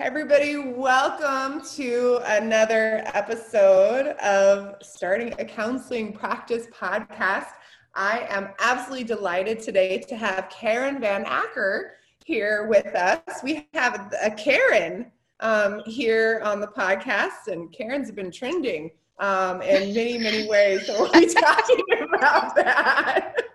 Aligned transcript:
everybody, 0.00 0.56
welcome 0.56 1.60
to 1.74 2.20
another 2.24 3.02
episode 3.14 4.06
of 4.18 4.76
Starting 4.80 5.34
a 5.40 5.44
Counseling 5.44 6.12
Practice 6.12 6.68
podcast. 6.68 7.48
I 7.96 8.24
am 8.28 8.50
absolutely 8.60 9.04
delighted 9.04 9.58
today 9.58 9.98
to 9.98 10.16
have 10.16 10.50
Karen 10.50 11.00
Van 11.00 11.24
Acker 11.24 11.94
here 12.24 12.68
with 12.68 12.86
us. 12.94 13.42
We 13.42 13.68
have 13.74 14.14
a 14.22 14.30
Karen 14.30 15.10
um, 15.40 15.82
here 15.84 16.42
on 16.44 16.60
the 16.60 16.68
podcast, 16.68 17.48
and 17.48 17.72
Karen's 17.72 18.12
been 18.12 18.30
trending 18.30 18.92
um, 19.18 19.62
in 19.62 19.92
many, 19.92 20.16
many 20.16 20.48
ways. 20.48 20.86
So 20.86 20.92
we'll 21.00 21.12
be 21.12 21.26
talking 21.34 21.82
about 22.14 22.54
that 22.54 23.47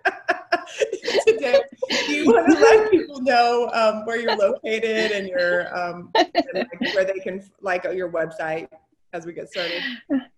today. 1.44 1.60
Do 2.06 2.12
you 2.12 2.26
want 2.26 2.46
to 2.50 2.60
let 2.60 2.90
people 2.90 3.20
know 3.20 3.70
um, 3.72 4.04
where 4.06 4.18
you're 4.18 4.36
located 4.36 5.12
and 5.12 5.28
your 5.28 5.76
um, 5.76 6.10
and 6.14 6.32
like 6.54 6.94
where 6.94 7.04
they 7.04 7.20
can 7.20 7.42
like 7.60 7.84
your 7.84 8.10
website 8.10 8.68
as 9.12 9.24
we 9.26 9.32
get 9.32 9.48
started? 9.48 9.80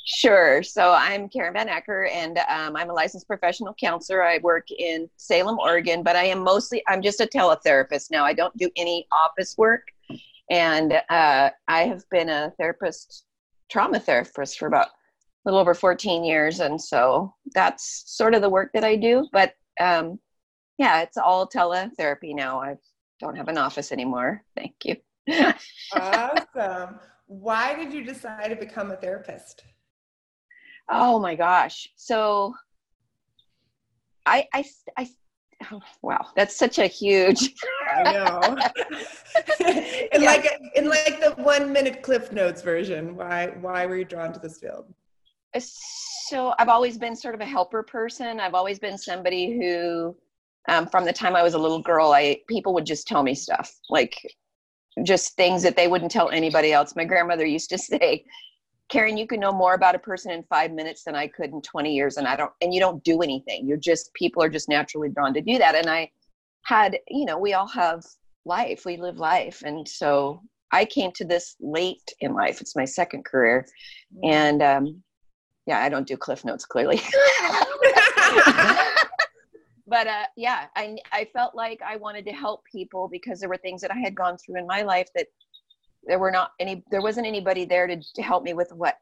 Sure. 0.04 0.62
So 0.62 0.92
I'm 0.92 1.28
Karen 1.28 1.54
Van 1.54 1.68
Acker, 1.68 2.06
and 2.06 2.38
um, 2.48 2.76
I'm 2.76 2.90
a 2.90 2.92
licensed 2.92 3.26
professional 3.26 3.74
counselor. 3.80 4.22
I 4.22 4.38
work 4.38 4.70
in 4.70 5.08
Salem, 5.16 5.58
Oregon, 5.58 6.02
but 6.02 6.16
I 6.16 6.24
am 6.24 6.42
mostly 6.42 6.82
I'm 6.88 7.02
just 7.02 7.20
a 7.20 7.26
teletherapist 7.26 8.10
now. 8.10 8.24
I 8.24 8.34
don't 8.34 8.56
do 8.56 8.70
any 8.76 9.06
office 9.12 9.56
work, 9.56 9.82
and 10.50 10.92
uh, 11.10 11.50
I 11.68 11.82
have 11.82 12.08
been 12.10 12.28
a 12.28 12.52
therapist, 12.58 13.24
trauma 13.70 13.98
therapist 13.98 14.58
for 14.58 14.68
about 14.68 14.88
a 14.88 15.46
little 15.46 15.60
over 15.60 15.74
14 15.74 16.24
years, 16.24 16.60
and 16.60 16.80
so 16.80 17.32
that's 17.54 18.02
sort 18.06 18.34
of 18.34 18.42
the 18.42 18.50
work 18.50 18.70
that 18.74 18.84
I 18.84 18.96
do. 18.96 19.26
But 19.32 19.54
um, 19.80 20.18
yeah, 20.78 21.02
it's 21.02 21.16
all 21.16 21.48
teletherapy 21.48 22.34
now. 22.34 22.60
I 22.60 22.76
don't 23.20 23.36
have 23.36 23.48
an 23.48 23.58
office 23.58 23.92
anymore. 23.92 24.44
Thank 24.56 24.74
you. 24.84 24.96
awesome. 25.94 27.00
Why 27.26 27.74
did 27.74 27.92
you 27.92 28.04
decide 28.04 28.48
to 28.48 28.56
become 28.56 28.90
a 28.92 28.96
therapist? 28.96 29.64
Oh 30.88 31.18
my 31.18 31.34
gosh. 31.34 31.88
So 31.96 32.54
I, 34.24 34.46
I, 34.52 34.64
I, 34.96 35.08
oh, 35.72 35.80
wow, 36.02 36.26
that's 36.36 36.56
such 36.56 36.78
a 36.78 36.86
huge. 36.86 37.54
I 37.94 38.12
know. 38.12 38.56
in 40.12 40.22
yeah. 40.22 40.30
like 40.30 40.60
in 40.74 40.88
like 40.88 41.20
the 41.20 41.34
one 41.42 41.72
minute 41.72 42.02
Cliff 42.02 42.32
Notes 42.32 42.62
version, 42.62 43.16
why 43.16 43.48
why 43.60 43.86
were 43.86 43.96
you 43.96 44.04
drawn 44.04 44.32
to 44.32 44.38
this 44.38 44.58
field? 44.58 44.92
So 45.58 46.54
I've 46.58 46.68
always 46.68 46.98
been 46.98 47.16
sort 47.16 47.34
of 47.34 47.40
a 47.40 47.46
helper 47.46 47.82
person. 47.82 48.40
I've 48.40 48.54
always 48.54 48.78
been 48.78 48.98
somebody 48.98 49.56
who 49.58 50.16
um, 50.68 50.86
from 50.86 51.04
the 51.04 51.12
time 51.12 51.36
I 51.36 51.42
was 51.42 51.54
a 51.54 51.58
little 51.58 51.80
girl, 51.80 52.12
I 52.12 52.40
people 52.48 52.74
would 52.74 52.86
just 52.86 53.06
tell 53.06 53.22
me 53.22 53.34
stuff 53.34 53.72
like 53.88 54.20
just 55.04 55.36
things 55.36 55.62
that 55.62 55.76
they 55.76 55.88
wouldn't 55.88 56.10
tell 56.10 56.30
anybody 56.30 56.72
else. 56.72 56.96
My 56.96 57.04
grandmother 57.04 57.44
used 57.44 57.70
to 57.70 57.78
say, 57.90 58.24
"Karen, 58.88 59.16
you 59.16 59.26
can 59.26 59.40
know 59.40 59.52
more 59.52 59.74
about 59.74 59.94
a 59.94 59.98
person 59.98 60.32
in 60.32 60.42
five 60.44 60.72
minutes 60.72 61.04
than 61.04 61.14
I 61.14 61.28
could 61.28 61.50
in 61.50 61.62
20 61.62 61.94
years, 61.94 62.16
and 62.16 62.26
I 62.26 62.36
don't. 62.36 62.52
And 62.60 62.74
you 62.74 62.80
don't 62.80 63.02
do 63.04 63.22
anything. 63.22 63.66
You're 63.66 63.76
just 63.76 64.12
people 64.14 64.42
are 64.42 64.48
just 64.48 64.68
naturally 64.68 65.08
drawn 65.08 65.34
to 65.34 65.40
do 65.40 65.58
that." 65.58 65.74
And 65.74 65.88
I 65.88 66.10
had, 66.64 66.98
you 67.08 67.24
know, 67.24 67.38
we 67.38 67.54
all 67.54 67.68
have 67.68 68.04
life. 68.44 68.84
We 68.84 68.96
live 68.96 69.18
life, 69.18 69.62
and 69.64 69.86
so 69.86 70.42
I 70.72 70.84
came 70.84 71.12
to 71.12 71.24
this 71.24 71.56
late 71.60 72.12
in 72.20 72.34
life. 72.34 72.60
It's 72.60 72.76
my 72.76 72.84
second 72.84 73.24
career, 73.24 73.66
mm. 74.16 74.32
and 74.32 74.62
um, 74.62 75.02
yeah, 75.66 75.80
I 75.80 75.88
don't 75.88 76.06
do 76.06 76.16
cliff 76.16 76.44
notes 76.44 76.64
clearly. 76.64 77.00
but 79.86 80.06
uh, 80.06 80.24
yeah, 80.36 80.66
I 80.76 80.96
I 81.12 81.28
felt 81.32 81.54
like 81.54 81.80
I 81.82 81.96
wanted 81.96 82.24
to 82.26 82.32
help 82.32 82.64
people 82.64 83.08
because 83.08 83.40
there 83.40 83.48
were 83.48 83.56
things 83.56 83.80
that 83.82 83.90
I 83.90 83.98
had 83.98 84.14
gone 84.14 84.36
through 84.38 84.58
in 84.58 84.66
my 84.66 84.82
life 84.82 85.08
that 85.14 85.26
there 86.04 86.18
were 86.18 86.30
not 86.30 86.52
any 86.60 86.84
there 86.90 87.02
wasn't 87.02 87.26
anybody 87.26 87.64
there 87.64 87.86
to, 87.86 88.00
to 88.14 88.22
help 88.22 88.42
me 88.42 88.54
with 88.54 88.72
what 88.72 88.96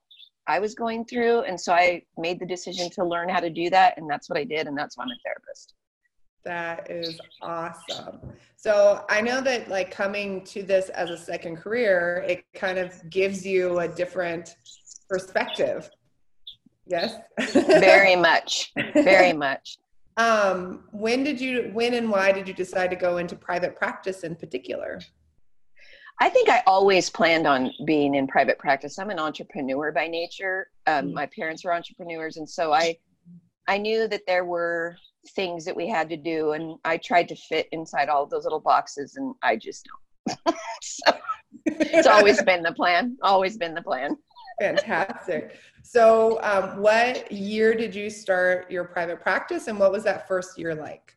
I 0.46 0.58
was 0.58 0.74
going 0.74 1.06
through, 1.06 1.40
and 1.40 1.58
so 1.58 1.72
I 1.72 2.02
made 2.18 2.38
the 2.38 2.46
decision 2.46 2.90
to 2.90 3.04
learn 3.04 3.28
how 3.28 3.40
to 3.40 3.50
do 3.50 3.70
that, 3.70 3.96
and 3.96 4.08
that's 4.08 4.28
what 4.28 4.38
I 4.38 4.44
did, 4.44 4.66
and 4.66 4.76
that's 4.76 4.96
why 4.96 5.04
I'm 5.04 5.10
a 5.10 5.16
therapist. 5.24 5.74
That 6.44 6.90
is 6.90 7.18
awesome. 7.40 8.20
So 8.56 9.06
I 9.08 9.22
know 9.22 9.40
that 9.40 9.68
like 9.68 9.90
coming 9.90 10.44
to 10.44 10.62
this 10.62 10.90
as 10.90 11.08
a 11.08 11.16
second 11.16 11.56
career, 11.56 12.22
it 12.28 12.44
kind 12.54 12.78
of 12.78 13.08
gives 13.08 13.46
you 13.46 13.78
a 13.78 13.88
different 13.88 14.56
perspective. 15.08 15.90
Yes. 16.86 17.16
very 17.54 18.14
much. 18.14 18.72
Very 18.92 19.32
much. 19.46 19.78
Um, 20.16 20.84
when 20.92 21.24
did 21.24 21.40
you, 21.40 21.70
when 21.72 21.94
and 21.94 22.10
why 22.10 22.32
did 22.32 22.46
you 22.46 22.54
decide 22.54 22.90
to 22.90 22.96
go 22.96 23.16
into 23.16 23.34
private 23.34 23.74
practice 23.74 24.22
in 24.22 24.36
particular? 24.36 25.00
I 26.20 26.28
think 26.28 26.48
I 26.48 26.62
always 26.66 27.10
planned 27.10 27.46
on 27.46 27.72
being 27.84 28.14
in 28.14 28.28
private 28.28 28.58
practice. 28.58 28.98
I'm 28.98 29.10
an 29.10 29.18
entrepreneur 29.18 29.90
by 29.90 30.06
nature. 30.06 30.68
Um, 30.86 31.06
mm-hmm. 31.06 31.14
My 31.14 31.26
parents 31.26 31.64
were 31.64 31.74
entrepreneurs, 31.74 32.36
and 32.36 32.48
so 32.48 32.72
I, 32.72 32.96
I 33.66 33.78
knew 33.78 34.06
that 34.08 34.22
there 34.26 34.44
were 34.44 34.96
things 35.30 35.64
that 35.64 35.74
we 35.74 35.88
had 35.88 36.08
to 36.10 36.16
do, 36.16 36.52
and 36.52 36.78
I 36.84 36.98
tried 36.98 37.28
to 37.28 37.36
fit 37.36 37.68
inside 37.72 38.08
all 38.08 38.22
of 38.22 38.30
those 38.30 38.44
little 38.44 38.60
boxes, 38.60 39.16
and 39.16 39.34
I 39.42 39.56
just 39.56 39.88
don't. 39.88 40.56
so 40.82 41.12
it's 41.66 42.06
always 42.06 42.40
been 42.44 42.62
the 42.62 42.72
plan. 42.72 43.16
Always 43.22 43.56
been 43.56 43.74
the 43.74 43.82
plan. 43.82 44.16
Fantastic. 44.60 45.58
So, 45.82 46.40
um, 46.42 46.80
what 46.80 47.30
year 47.30 47.74
did 47.74 47.94
you 47.94 48.08
start 48.08 48.70
your 48.70 48.84
private 48.84 49.20
practice, 49.20 49.66
and 49.68 49.78
what 49.78 49.92
was 49.92 50.04
that 50.04 50.26
first 50.26 50.58
year 50.58 50.74
like? 50.74 51.16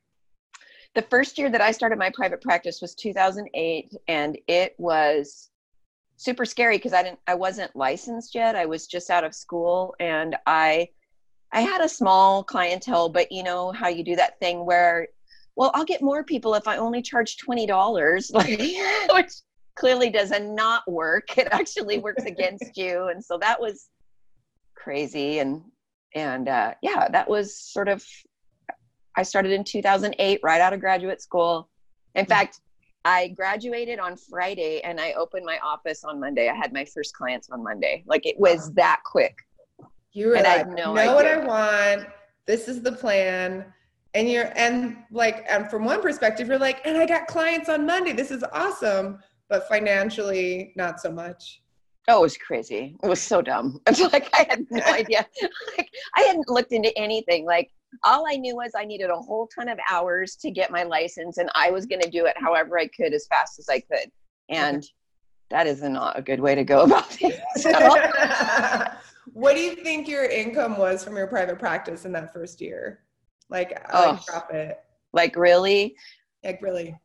The 0.95 1.01
first 1.03 1.37
year 1.37 1.49
that 1.49 1.61
I 1.61 1.71
started 1.71 1.99
my 1.99 2.09
private 2.13 2.41
practice 2.41 2.81
was 2.81 2.95
2008, 2.95 3.93
and 4.07 4.37
it 4.47 4.75
was 4.77 5.51
super 6.17 6.45
scary 6.45 6.77
because 6.77 6.93
I 6.93 7.03
didn't, 7.03 7.19
I 7.27 7.35
wasn't 7.35 7.75
licensed 7.75 8.33
yet. 8.33 8.55
I 8.55 8.65
was 8.65 8.87
just 8.87 9.09
out 9.09 9.23
of 9.23 9.35
school, 9.35 9.95
and 9.99 10.35
I, 10.45 10.89
I 11.51 11.61
had 11.61 11.81
a 11.81 11.89
small 11.89 12.43
clientele, 12.43 13.09
but 13.09 13.31
you 13.31 13.43
know 13.43 13.71
how 13.71 13.87
you 13.87 14.03
do 14.03 14.15
that 14.15 14.39
thing 14.39 14.65
where, 14.65 15.07
well, 15.55 15.71
I'll 15.73 15.85
get 15.85 16.01
more 16.01 16.23
people 16.23 16.55
if 16.55 16.67
I 16.67 16.77
only 16.77 17.01
charge 17.01 17.37
twenty 17.37 17.65
dollars, 17.65 18.31
like, 18.33 18.59
which 19.13 19.33
clearly 19.77 20.09
does 20.09 20.31
not 20.31 20.89
work. 20.89 21.25
It 21.37 21.47
actually 21.51 21.99
works 21.99 22.23
against 22.25 22.75
you. 22.77 23.07
And 23.07 23.23
so 23.23 23.37
that 23.37 23.61
was 23.61 23.89
crazy. 24.75 25.39
And, 25.39 25.61
and 26.15 26.49
uh, 26.49 26.73
yeah, 26.81 27.07
that 27.09 27.29
was 27.29 27.55
sort 27.55 27.87
of, 27.87 28.03
I 29.15 29.23
started 29.23 29.51
in 29.51 29.63
2008, 29.63 30.39
right 30.43 30.61
out 30.61 30.73
of 30.73 30.79
graduate 30.79 31.21
school. 31.21 31.69
In 32.15 32.25
mm-hmm. 32.25 32.29
fact, 32.29 32.59
I 33.05 33.29
graduated 33.29 33.99
on 33.99 34.17
Friday 34.17 34.81
and 34.81 34.99
I 34.99 35.13
opened 35.13 35.45
my 35.45 35.59
office 35.63 36.03
on 36.03 36.19
Monday. 36.19 36.49
I 36.49 36.55
had 36.55 36.73
my 36.73 36.85
first 36.85 37.13
clients 37.13 37.49
on 37.51 37.63
Monday. 37.63 38.03
Like 38.07 38.25
it 38.25 38.37
was 38.39 38.73
that 38.73 39.01
quick. 39.05 39.35
You 40.13 40.29
were 40.29 40.35
and 40.35 40.43
like, 40.43 40.65
I 40.65 40.69
no 40.69 40.93
know 40.93 40.97
idea. 40.97 41.13
what 41.13 41.25
I 41.27 41.37
want. 41.37 42.07
This 42.47 42.67
is 42.67 42.81
the 42.81 42.91
plan. 42.91 43.65
And 44.15 44.29
you're, 44.29 44.51
and 44.55 44.97
like, 45.11 45.45
and 45.47 45.69
from 45.69 45.85
one 45.85 46.01
perspective, 46.01 46.47
you're 46.47 46.57
like, 46.57 46.85
and 46.85 46.97
I 46.97 47.05
got 47.05 47.27
clients 47.27 47.69
on 47.69 47.85
Monday. 47.85 48.13
This 48.13 48.31
is 48.31 48.43
awesome 48.51 49.19
but 49.49 49.67
financially 49.67 50.73
not 50.75 50.99
so 50.99 51.11
much. 51.11 51.61
Oh, 52.09 52.19
it 52.19 52.21
was 52.21 52.37
crazy. 52.37 52.95
It 53.03 53.07
was 53.07 53.21
so 53.21 53.41
dumb. 53.41 53.81
It's 53.87 53.99
like 53.99 54.29
I 54.33 54.45
had 54.49 54.65
no 54.69 54.81
idea. 54.87 55.25
Like 55.77 55.89
I 56.15 56.21
hadn't 56.21 56.47
looked 56.47 56.71
into 56.71 56.97
anything. 56.97 57.45
Like 57.45 57.69
all 58.03 58.25
I 58.29 58.35
knew 58.35 58.55
was 58.55 58.71
I 58.75 58.85
needed 58.85 59.09
a 59.09 59.15
whole 59.15 59.47
ton 59.53 59.67
of 59.69 59.79
hours 59.89 60.35
to 60.37 60.51
get 60.51 60.71
my 60.71 60.83
license, 60.83 61.37
and 61.37 61.49
I 61.55 61.71
was 61.71 61.85
going 61.85 62.01
to 62.01 62.09
do 62.09 62.25
it 62.25 62.35
however 62.37 62.79
I 62.79 62.87
could, 62.87 63.13
as 63.13 63.27
fast 63.27 63.59
as 63.59 63.67
I 63.69 63.79
could. 63.79 64.11
And 64.49 64.85
that 65.49 65.67
is 65.67 65.81
not 65.81 66.17
a 66.17 66.21
good 66.21 66.39
way 66.39 66.55
to 66.55 66.63
go 66.63 66.81
about 66.83 67.11
things. 67.11 67.35
What 69.33 69.55
do 69.55 69.61
you 69.61 69.75
think 69.75 70.07
your 70.07 70.25
income 70.25 70.77
was 70.77 71.03
from 71.03 71.15
your 71.17 71.27
private 71.27 71.59
practice 71.59 72.05
in 72.05 72.11
that 72.13 72.33
first 72.33 72.61
year? 72.61 73.01
Like, 73.49 73.85
oh, 73.93 74.11
like 74.11 74.25
profit. 74.25 74.79
Like 75.13 75.35
really? 75.35 75.95
Like 76.43 76.61
really? 76.61 76.95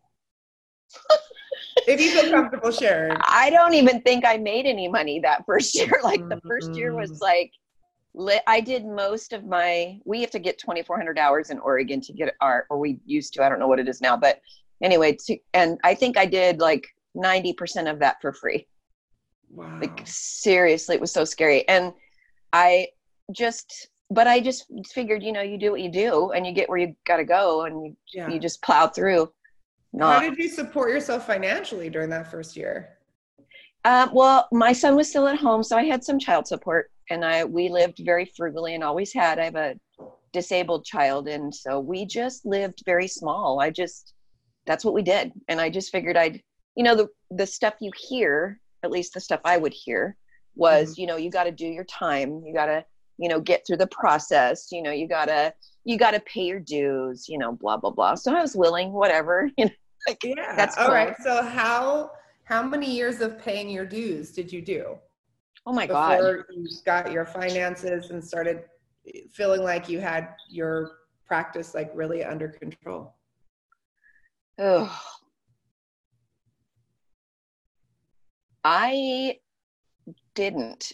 If 1.87 2.01
you 2.01 2.11
feel 2.11 2.31
comfortable 2.31 2.71
sharing. 2.71 3.17
I 3.27 3.51
don't 3.51 3.75
even 3.75 4.01
think 4.03 4.25
I 4.25 4.37
made 4.37 4.67
any 4.67 4.89
money 4.89 5.21
that 5.21 5.45
first 5.47 5.75
year. 5.75 5.93
Like 6.03 6.29
the 6.29 6.41
first 6.47 6.75
year 6.75 6.95
was 6.95 7.13
mm-hmm. 7.13 7.23
like 7.23 8.43
I 8.47 8.61
did 8.61 8.85
most 8.85 9.33
of 9.33 9.45
my 9.47 9.99
we 10.05 10.21
have 10.21 10.31
to 10.33 10.39
get 10.39 10.59
2400 10.59 11.19
hours 11.19 11.51
in 11.51 11.59
Oregon 11.59 12.01
to 12.03 12.13
get 12.13 12.35
our 12.41 12.67
or 12.71 12.79
we 12.79 13.01
used 13.07 13.33
to 13.35 13.45
I 13.45 13.49
don't 13.49 13.59
know 13.59 13.69
what 13.69 13.79
it 13.79 13.89
is 13.89 14.01
now 14.01 14.17
but 14.17 14.41
anyway 14.83 15.17
to, 15.27 15.39
and 15.55 15.79
I 15.85 15.95
think 15.95 16.19
I 16.19 16.27
did 16.27 16.59
like 16.59 16.87
90% 17.17 17.91
of 17.91 17.99
that 18.01 18.17
for 18.21 18.33
free. 18.33 18.67
Wow. 19.51 19.79
Like 19.81 20.03
seriously 20.05 20.97
it 20.97 21.01
was 21.01 21.13
so 21.13 21.25
scary 21.25 21.67
and 21.69 21.93
I 22.53 22.89
just 23.31 23.89
but 24.11 24.27
I 24.27 24.41
just 24.41 24.67
figured 24.93 25.23
you 25.23 25.33
know 25.33 25.41
you 25.41 25.57
do 25.57 25.71
what 25.71 25.81
you 25.81 25.91
do 25.91 26.33
and 26.33 26.47
you 26.47 26.53
get 26.53 26.69
where 26.69 26.79
you 26.79 26.95
got 27.07 27.17
to 27.19 27.25
go 27.25 27.63
and 27.63 27.87
you, 27.87 27.97
yeah. 28.13 28.29
you 28.29 28.39
just 28.39 28.63
plow 28.63 28.89
through 28.89 29.33
not, 29.93 30.23
How 30.23 30.29
did 30.31 30.39
you 30.39 30.49
support 30.49 30.91
yourself 30.91 31.27
financially 31.27 31.91
during 31.91 32.11
that 32.11 32.31
first 32.31 32.57
year? 32.57 32.99
Uh, 33.85 34.09
well, 34.13 34.49
my 34.53 34.73
son 34.73 34.95
was 34.97 35.09
still 35.09 35.27
at 35.27 35.39
home, 35.39 35.63
so 35.63 35.77
I 35.77 35.85
had 35.85 36.05
some 36.05 36.19
child 36.19 36.47
support, 36.47 36.91
and 37.11 37.25
I 37.25 37.45
we 37.45 37.69
lived 37.69 38.01
very 38.05 38.31
frugally 38.37 38.75
and 38.75 38.85
always 38.85 39.13
had. 39.13 39.39
I 39.39 39.45
have 39.45 39.57
a 39.57 39.75
disabled 40.33 40.85
child, 40.85 41.29
and 41.29 41.55
so 41.55 41.81
we 41.81 42.07
just 42.07 42.47
lived 42.47 42.83
very 42.87 43.09
small. 43.09 43.61
I 43.61 43.71
just 43.71 44.15
that's 44.67 44.85
what 44.85 44.95
we 44.95 45.03
did, 45.03 45.33
and 45.49 45.61
I 45.61 45.69
just 45.69 45.91
figured 45.91 46.17
I'd 46.17 46.41
you 46.77 46.85
know 46.85 46.95
the 46.95 47.09
the 47.31 47.47
stuff 47.47 47.75
you 47.81 47.91
hear 48.09 48.61
at 48.85 48.91
least 48.91 49.15
the 49.15 49.21
stuff 49.21 49.41
I 49.45 49.57
would 49.59 49.73
hear, 49.75 50.17
was 50.55 50.95
Mhm. 50.95 50.99
you 50.99 51.07
know 51.07 51.17
you 51.17 51.31
got 51.31 51.45
to 51.45 51.53
do 51.53 51.67
your 51.67 51.85
time, 51.85 52.43
you 52.47 52.55
got 52.55 52.67
to 52.67 52.85
you 53.19 53.29
know 53.29 53.41
get 53.41 53.67
through 53.67 53.77
the 53.79 53.87
process, 53.89 54.69
you 54.71 54.81
know 54.83 54.93
you 54.93 55.09
got 55.09 55.27
to 55.27 55.53
you 55.85 55.99
got 55.99 56.13
to 56.13 56.21
pay 56.21 56.43
your 56.43 56.61
dues, 56.61 57.29
you 57.29 57.37
know 57.39 57.53
blah 57.53 57.77
blah 57.77 57.91
blah. 57.91 58.15
So 58.15 58.35
I 58.35 58.41
was 58.41 58.55
willing, 58.57 58.93
whatever. 58.93 59.51
You 59.59 59.65
know, 59.67 59.71
like 60.07 60.19
Yeah. 60.25 60.55
That's 60.57 60.77
all 60.79 60.87
cool. 60.87 60.95
right. 60.95 61.17
So 61.23 61.43
how 61.43 62.11
how 62.45 62.63
many 62.63 62.91
years 62.91 63.21
of 63.21 63.39
paying 63.39 63.69
your 63.69 63.87
dues 63.87 64.33
did 64.33 64.53
you 64.53 64.61
do 64.63 64.97
oh 65.67 65.73
my 65.73 65.87
god, 65.87 66.19
before 66.19 66.47
you 66.51 66.69
got 66.85 67.13
your 67.13 67.25
finances 67.25 68.11
and 68.11 68.23
started 68.23 68.65
feeling 69.33 69.63
like 69.63 69.89
you 69.89 70.01
had 70.01 70.35
your 70.49 70.93
practice 71.27 71.75
like 71.75 71.91
really 71.95 72.25
under 72.25 72.49
control? 72.49 73.15
Oh. 74.59 75.01
I 78.65 79.39
didn't 80.35 80.93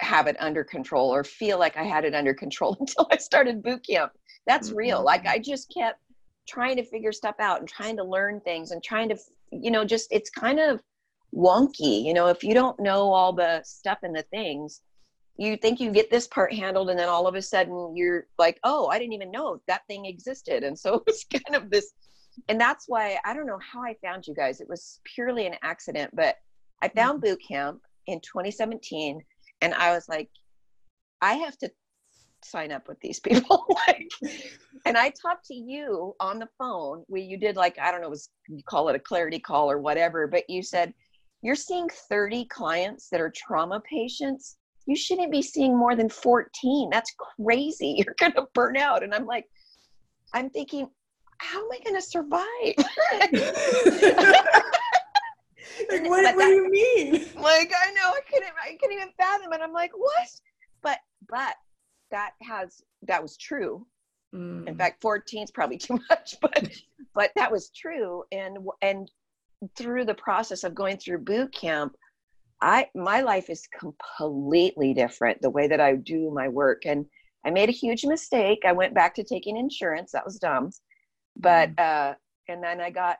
have 0.00 0.26
it 0.26 0.36
under 0.40 0.64
control 0.64 1.10
or 1.14 1.24
feel 1.24 1.58
like 1.58 1.76
I 1.76 1.84
had 1.84 2.04
it 2.04 2.14
under 2.14 2.34
control 2.34 2.76
until 2.80 3.06
I 3.10 3.16
started 3.18 3.62
boot 3.62 3.86
camp. 3.86 4.12
That's 4.46 4.72
real. 4.72 5.00
Mhm. 5.00 5.04
Like 5.04 5.26
I 5.26 5.38
just 5.38 5.72
kept 5.72 6.00
trying 6.48 6.76
to 6.76 6.84
figure 6.84 7.12
stuff 7.12 7.36
out 7.38 7.60
and 7.60 7.68
trying 7.68 7.96
to 7.96 8.04
learn 8.04 8.40
things 8.40 8.70
and 8.70 8.82
trying 8.82 9.08
to, 9.08 9.16
you 9.50 9.70
know, 9.70 9.84
just 9.84 10.08
it's 10.10 10.30
kind 10.30 10.58
of 10.58 10.80
wonky. 11.34 12.04
You 12.04 12.14
know, 12.14 12.28
if 12.28 12.42
you 12.42 12.54
don't 12.54 12.78
know 12.80 13.12
all 13.12 13.32
the 13.32 13.62
stuff 13.64 13.98
and 14.02 14.14
the 14.14 14.22
things, 14.30 14.80
you 15.36 15.56
think 15.56 15.80
you 15.80 15.90
get 15.90 16.10
this 16.10 16.26
part 16.26 16.52
handled 16.52 16.90
and 16.90 16.98
then 16.98 17.08
all 17.08 17.26
of 17.26 17.34
a 17.34 17.42
sudden 17.42 17.96
you're 17.96 18.26
like, 18.38 18.58
oh, 18.64 18.88
I 18.88 18.98
didn't 18.98 19.14
even 19.14 19.30
know 19.30 19.60
that 19.66 19.82
thing 19.88 20.06
existed. 20.06 20.62
And 20.62 20.78
so 20.78 21.02
it's 21.06 21.24
kind 21.24 21.56
of 21.56 21.70
this 21.70 21.92
and 22.48 22.60
that's 22.60 22.86
why 22.88 23.18
I 23.24 23.34
don't 23.34 23.46
know 23.46 23.60
how 23.60 23.82
I 23.82 23.94
found 24.02 24.26
you 24.26 24.34
guys. 24.34 24.60
It 24.60 24.68
was 24.68 25.00
purely 25.04 25.46
an 25.46 25.56
accident, 25.62 26.10
but 26.14 26.36
I 26.80 26.88
mm-hmm. 26.88 26.98
found 26.98 27.20
boot 27.20 27.40
camp 27.46 27.80
in 28.06 28.20
2017 28.20 29.20
and 29.60 29.74
I 29.74 29.92
was 29.94 30.08
like, 30.08 30.28
I 31.20 31.34
have 31.34 31.56
to 31.58 31.70
sign 32.44 32.72
up 32.72 32.88
with 32.88 33.00
these 33.00 33.20
people. 33.20 33.66
like, 33.88 34.10
and 34.84 34.96
I 34.98 35.10
talked 35.10 35.46
to 35.46 35.54
you 35.54 36.14
on 36.20 36.38
the 36.38 36.48
phone 36.58 37.04
where 37.06 37.20
you 37.20 37.36
did 37.36 37.56
like, 37.56 37.78
I 37.78 37.92
don't 37.92 38.00
know, 38.00 38.08
was 38.10 38.30
you 38.48 38.62
call 38.64 38.88
it 38.88 38.96
a 38.96 39.00
clarity 39.00 39.38
call 39.38 39.70
or 39.70 39.78
whatever, 39.78 40.26
but 40.26 40.48
you 40.48 40.62
said, 40.62 40.92
you're 41.42 41.54
seeing 41.56 41.88
30 42.08 42.46
clients 42.46 43.08
that 43.10 43.20
are 43.20 43.32
trauma 43.34 43.80
patients. 43.88 44.56
You 44.86 44.96
shouldn't 44.96 45.30
be 45.32 45.42
seeing 45.42 45.76
more 45.76 45.94
than 45.94 46.08
14. 46.08 46.88
That's 46.90 47.14
crazy. 47.40 47.94
You're 48.04 48.14
going 48.18 48.32
to 48.32 48.46
burn 48.54 48.76
out. 48.76 49.02
And 49.02 49.14
I'm 49.14 49.26
like, 49.26 49.46
I'm 50.34 50.50
thinking, 50.50 50.88
how 51.38 51.58
am 51.58 51.68
I 51.72 51.78
going 51.84 51.96
to 51.96 52.02
survive? 52.02 52.42
like, 55.90 56.02
what, 56.04 56.10
what 56.10 56.22
that- 56.22 56.34
do 56.38 56.48
you 56.48 56.70
mean? 56.70 57.12
like 57.40 57.72
I 57.76 57.92
know 57.92 58.10
I 58.10 58.20
couldn't 58.30 58.52
I 58.62 58.76
couldn't 58.80 58.96
even 58.96 59.08
fathom 59.18 59.52
And 59.52 59.62
I'm 59.62 59.72
like, 59.72 59.90
what? 59.96 60.28
But 60.82 60.98
but 61.28 61.54
that 62.10 62.32
has 62.42 62.82
that 63.08 63.22
was 63.22 63.36
true. 63.36 63.86
Mm. 64.34 64.66
In 64.66 64.76
fact, 64.76 65.02
14 65.02 65.44
is 65.44 65.50
probably 65.50 65.78
too 65.78 65.98
much, 66.08 66.36
but 66.40 66.68
but 67.14 67.30
that 67.36 67.52
was 67.52 67.70
true. 67.70 68.24
And 68.32 68.58
and 68.80 69.10
through 69.76 70.04
the 70.04 70.14
process 70.14 70.64
of 70.64 70.74
going 70.74 70.96
through 70.96 71.18
boot 71.18 71.52
camp, 71.52 71.96
I 72.60 72.88
my 72.94 73.20
life 73.20 73.50
is 73.50 73.66
completely 73.78 74.94
different. 74.94 75.42
The 75.42 75.50
way 75.50 75.68
that 75.68 75.80
I 75.80 75.96
do 75.96 76.30
my 76.30 76.48
work, 76.48 76.86
and 76.86 77.06
I 77.44 77.50
made 77.50 77.68
a 77.68 77.72
huge 77.72 78.04
mistake. 78.04 78.62
I 78.64 78.72
went 78.72 78.94
back 78.94 79.14
to 79.16 79.24
taking 79.24 79.56
insurance. 79.56 80.12
That 80.12 80.24
was 80.24 80.38
dumb. 80.38 80.70
But 81.36 81.78
uh, 81.78 82.14
and 82.48 82.62
then 82.62 82.80
I 82.80 82.90
got 82.90 83.18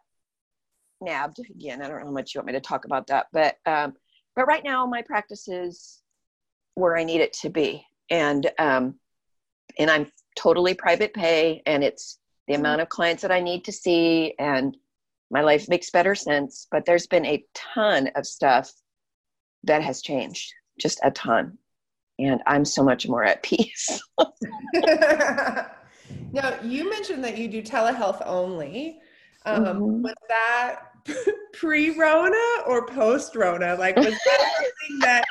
nabbed 1.01 1.39
again. 1.41 1.83
I 1.83 1.89
don't 1.89 2.01
know 2.01 2.07
how 2.07 2.13
much 2.13 2.35
you 2.35 2.39
want 2.39 2.47
me 2.47 2.53
to 2.55 2.61
talk 2.61 2.85
about 2.85 3.07
that, 3.09 3.27
but 3.33 3.57
um, 3.67 3.95
but 4.37 4.47
right 4.47 4.65
now 4.65 4.87
my 4.87 5.03
practice 5.03 5.49
is 5.49 6.01
where 6.75 6.97
I 6.97 7.05
need 7.05 7.21
it 7.21 7.33
to 7.43 7.51
be, 7.51 7.85
and 8.11 8.51
um, 8.59 8.95
and 9.79 9.91
I'm 9.91 10.11
totally 10.37 10.75
private 10.75 11.15
pay, 11.15 11.63
and 11.67 11.83
it's 11.85 12.19
the 12.49 12.55
amount 12.55 12.81
of 12.81 12.89
clients 12.89 13.23
that 13.23 13.33
I 13.33 13.41
need 13.41 13.65
to 13.65 13.73
see, 13.73 14.35
and 14.39 14.77
my 15.31 15.41
life 15.43 15.69
makes 15.69 15.91
better 15.91 16.15
sense. 16.15 16.67
But 16.71 16.85
there's 16.85 17.07
been 17.07 17.27
a 17.27 17.45
ton 17.55 18.09
of 18.15 18.27
stuff 18.27 18.73
that 19.65 19.83
has 19.83 20.03
changed, 20.03 20.53
just 20.81 21.01
a 21.05 21.11
ton, 21.11 21.59
and 22.19 22.41
I'm 22.47 22.65
so 22.65 22.83
much 22.83 23.07
more 23.09 23.25
at 23.25 23.43
peace. 23.43 24.01
now, 26.33 26.59
you 26.63 26.89
mentioned 26.91 27.25
that 27.25 27.39
you 27.39 27.49
do 27.49 27.63
telehealth 27.63 28.23
only. 28.27 29.01
Um, 29.45 29.65
Mhm. 29.65 30.03
Was 30.03 30.15
that 30.29 30.81
pre-Rona 31.53 32.63
or 32.67 32.87
post-Rona? 32.87 33.77
Like, 33.77 33.97
was 33.97 34.07
that 34.07 34.53
something 34.57 34.99
that 35.01 35.25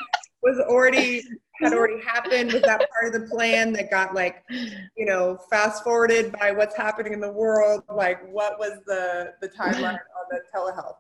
was 0.44 0.59
already 0.59 1.21
had 1.61 1.73
already 1.73 2.01
happened? 2.03 2.51
Was 2.53 2.61
that 2.63 2.89
part 2.91 3.13
of 3.13 3.21
the 3.21 3.27
plan 3.27 3.73
that 3.73 3.89
got 3.89 4.13
like, 4.13 4.43
you 4.49 5.05
know, 5.05 5.37
fast 5.49 5.83
forwarded 5.83 6.31
by 6.33 6.51
what's 6.51 6.75
happening 6.75 7.13
in 7.13 7.19
the 7.19 7.31
world? 7.31 7.83
Like, 7.93 8.21
what 8.31 8.59
was 8.59 8.79
the 8.85 9.33
the 9.41 9.49
timeline 9.49 9.93
on 9.93 10.25
the 10.29 10.41
telehealth? 10.53 10.95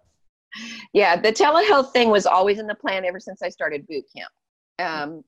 yeah 0.93 1.15
the 1.15 1.31
telehealth 1.31 1.91
thing 1.91 2.09
was 2.09 2.25
always 2.25 2.59
in 2.59 2.67
the 2.67 2.75
plan 2.75 3.05
ever 3.05 3.19
since 3.19 3.41
i 3.41 3.49
started 3.49 3.87
boot 3.87 4.03
camp 4.15 4.31
um, 4.79 5.23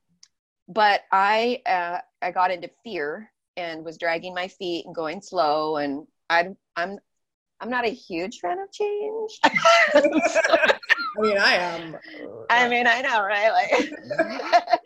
but 0.67 1.01
i 1.11 1.61
uh, 1.65 1.99
i 2.21 2.31
got 2.31 2.51
into 2.51 2.69
fear 2.83 3.31
and 3.57 3.83
was 3.85 3.97
dragging 3.97 4.33
my 4.33 4.47
feet 4.47 4.85
and 4.85 4.95
going 4.95 5.21
slow 5.21 5.77
and 5.77 6.05
i'm 6.29 6.57
i'm 6.75 6.97
i'm 7.61 7.69
not 7.69 7.85
a 7.85 7.89
huge 7.89 8.39
fan 8.39 8.59
of 8.59 8.71
change 8.71 9.39
I 11.15 11.21
mean, 11.21 11.37
I 11.37 11.53
am. 11.53 11.95
i 12.49 12.67
mean 12.67 12.87
i 12.87 13.01
know 13.01 13.21
right 13.21 13.51
like 13.51 13.93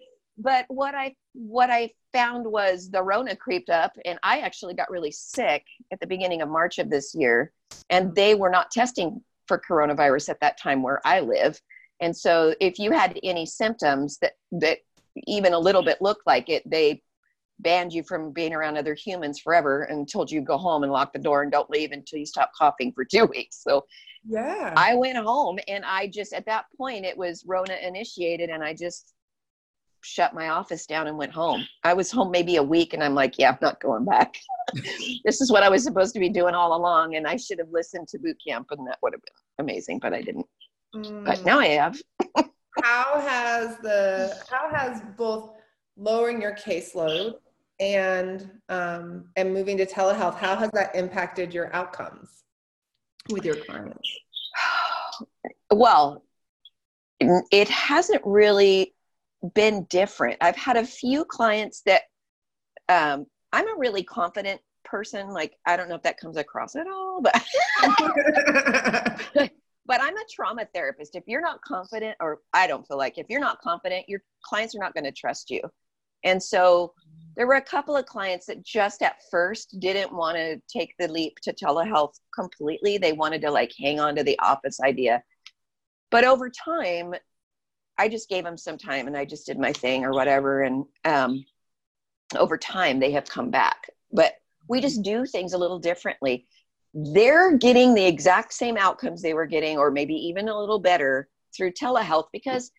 but 0.48 0.64
what 0.70 0.96
i 0.96 1.14
what 1.34 1.70
i 1.70 1.90
found 2.14 2.46
was 2.46 2.90
the 2.90 3.04
rona 3.04 3.36
creeped 3.36 3.70
up 3.70 3.92
and 4.06 4.18
i 4.24 4.40
actually 4.40 4.74
got 4.74 4.90
really 4.90 5.12
sick 5.12 5.64
at 5.92 6.00
the 6.00 6.08
beginning 6.08 6.42
of 6.42 6.48
march 6.48 6.80
of 6.80 6.90
this 6.90 7.14
year 7.14 7.52
and 7.90 8.16
they 8.16 8.34
were 8.34 8.50
not 8.50 8.72
testing 8.72 9.22
for 9.46 9.62
coronavirus 9.70 10.30
at 10.30 10.40
that 10.40 10.58
time 10.58 10.82
where 10.82 11.02
i 11.06 11.20
live 11.20 11.60
and 12.00 12.16
so 12.16 12.56
if 12.62 12.80
you 12.80 12.92
had 12.92 13.20
any 13.24 13.46
symptoms 13.46 14.18
that 14.22 14.34
that 14.52 14.78
even 15.26 15.54
a 15.54 15.60
little 15.60 15.84
bit 15.84 16.02
looked 16.02 16.26
like 16.26 16.48
it 16.48 16.64
they 16.66 17.02
banned 17.60 17.92
you 17.92 18.04
from 18.04 18.32
being 18.32 18.54
around 18.54 18.78
other 18.78 18.94
humans 18.94 19.40
forever 19.40 19.84
and 19.84 20.10
told 20.10 20.32
you 20.32 20.40
go 20.40 20.58
home 20.58 20.84
and 20.84 20.92
lock 20.92 21.12
the 21.12 21.20
door 21.20 21.42
and 21.42 21.52
don't 21.52 21.70
leave 21.70 21.92
until 21.92 22.20
you 22.20 22.26
stop 22.26 22.52
coughing 22.58 22.94
for 22.94 23.04
two 23.04 23.26
weeks 23.36 23.62
so 23.62 23.84
yeah. 24.30 24.74
I 24.76 24.94
went 24.96 25.18
home 25.18 25.58
and 25.70 25.86
I 25.86 26.08
just 26.08 26.34
at 26.34 26.46
that 26.48 26.66
point 26.78 27.06
it 27.06 27.18
was 27.18 27.46
Rona 27.48 27.78
initiated 27.82 28.50
and 28.50 28.62
I 28.62 28.74
just 28.74 29.14
shut 30.08 30.34
my 30.34 30.50
office 30.50 30.86
down 30.86 31.08
and 31.08 31.18
went 31.18 31.34
home. 31.34 31.68
I 31.84 31.94
was 31.94 32.10
home 32.12 32.32
maybe 32.32 32.56
a 32.56 32.64
week 32.64 32.94
and 32.94 33.04
I'm 33.04 33.14
like, 33.14 33.38
yeah, 33.38 33.52
I'm 33.52 33.58
not 33.62 33.80
going 33.82 34.06
back. 34.06 34.36
this 35.26 35.42
is 35.42 35.52
what 35.52 35.64
I 35.64 35.70
was 35.70 35.84
supposed 35.84 36.14
to 36.14 36.20
be 36.20 36.30
doing 36.30 36.56
all 36.56 36.76
along 36.76 37.16
and 37.16 37.28
I 37.28 37.36
should 37.36 37.60
have 37.60 37.70
listened 37.72 38.08
to 38.10 38.20
boot 38.20 38.38
camp 38.46 38.68
and 38.72 38.88
that 38.88 38.98
would 39.02 39.14
have 39.14 39.22
been 39.22 39.66
amazing, 39.66 40.00
but 40.00 40.14
I 40.14 40.22
didn't. 40.22 40.46
But 40.94 41.40
Mm. 41.40 41.46
now 41.46 41.60
I 41.60 41.68
have. 41.68 42.02
how 42.82 43.20
has 43.20 43.78
the 43.80 44.34
how 44.50 44.74
has 44.74 45.02
both 45.18 45.52
lowering 45.98 46.42
your 46.42 46.54
caseload 46.54 47.34
and 47.80 48.50
um, 48.70 49.26
and 49.36 49.54
moving 49.54 49.78
to 49.78 49.86
telehealth 49.86 50.36
how 50.36 50.56
has 50.56 50.72
that 50.72 50.96
impacted 50.96 51.54
your 51.54 51.74
outcomes 51.76 52.44
with 53.30 53.44
your 53.46 53.56
clients 53.56 54.10
well, 55.72 56.24
it 57.20 57.68
hasn't 57.68 58.22
really 58.26 58.94
been 59.54 59.86
different. 59.90 60.38
I've 60.42 60.56
had 60.56 60.78
a 60.78 60.86
few 60.86 61.26
clients 61.26 61.82
that 61.86 62.04
um, 62.90 63.26
I'm 63.52 63.68
a 63.68 63.78
really 63.78 64.04
confident 64.04 64.62
person. 64.84 65.30
Like, 65.30 65.54
I 65.66 65.78
don't 65.78 65.90
know 65.90 65.96
if 65.96 66.04
that 66.04 66.20
comes 66.20 66.38
across 66.38 66.76
at 66.76 66.88
all, 66.88 67.22
but 67.22 67.34
but 69.86 70.02
I'm 70.02 70.18
a 70.18 70.24
trauma 70.32 70.68
therapist. 70.74 71.16
If 71.16 71.24
you're 71.28 71.42
not 71.42 71.62
confident, 71.62 72.18
or 72.20 72.40
I 72.54 72.68
don't 72.68 72.88
feel 72.88 72.98
like 72.98 73.18
if 73.18 73.28
you're 73.30 73.40
not 73.40 73.62
confident, 73.62 74.08
your 74.10 74.22
clients 74.44 74.76
are 74.76 74.80
not 74.80 74.94
going 74.94 75.06
to 75.06 75.12
trust 75.12 75.50
you. 75.50 75.62
And 76.24 76.42
so 76.42 76.94
there 77.36 77.48
were 77.48 77.56
a 77.56 77.62
couple 77.62 77.96
of 77.96 78.06
clients 78.06 78.48
that 78.48 78.66
just 78.66 79.02
at 79.02 79.18
first 79.30 79.80
didn't 79.80 80.12
want 80.12 80.38
to 80.38 80.60
take 80.68 80.94
the 80.98 81.08
leap 81.08 81.38
to 81.44 81.54
telehealth 81.54 82.16
completely. 82.34 82.98
They 82.98 83.14
wanted 83.14 83.42
to 83.44 83.52
like 83.52 83.72
hang 83.80 84.00
on 84.00 84.16
to 84.16 84.24
the 84.24 84.38
office 84.40 84.80
idea. 84.82 85.24
But 86.10 86.24
over 86.24 86.50
time, 86.50 87.14
I 87.98 88.10
just 88.10 88.30
gave 88.30 88.44
them 88.44 88.58
some 88.58 88.78
time 88.78 89.08
and 89.08 89.18
I 89.18 89.26
just 89.26 89.46
did 89.46 89.60
my 89.60 89.74
thing 89.74 90.04
or 90.04 90.12
whatever. 90.12 90.64
And 90.64 90.86
um, 91.06 91.46
over 92.36 92.58
time, 92.58 93.00
they 93.00 93.12
have 93.12 93.26
come 93.26 93.50
back. 93.50 93.90
But 94.12 94.34
we 94.70 94.82
just 94.82 95.02
do 95.02 95.26
things 95.26 95.54
a 95.54 95.58
little 95.58 95.80
differently 95.80 96.46
they're 96.94 97.56
getting 97.58 97.94
the 97.94 98.06
exact 98.06 98.54
same 98.54 98.76
outcomes 98.76 99.22
they 99.22 99.34
were 99.34 99.46
getting, 99.46 99.78
or 99.78 99.92
maybe 99.92 100.16
even 100.16 100.50
a 100.50 100.60
little 100.60 100.80
better 100.80 101.30
through 101.56 101.72
telehealth 101.72 102.28
because 102.34 102.72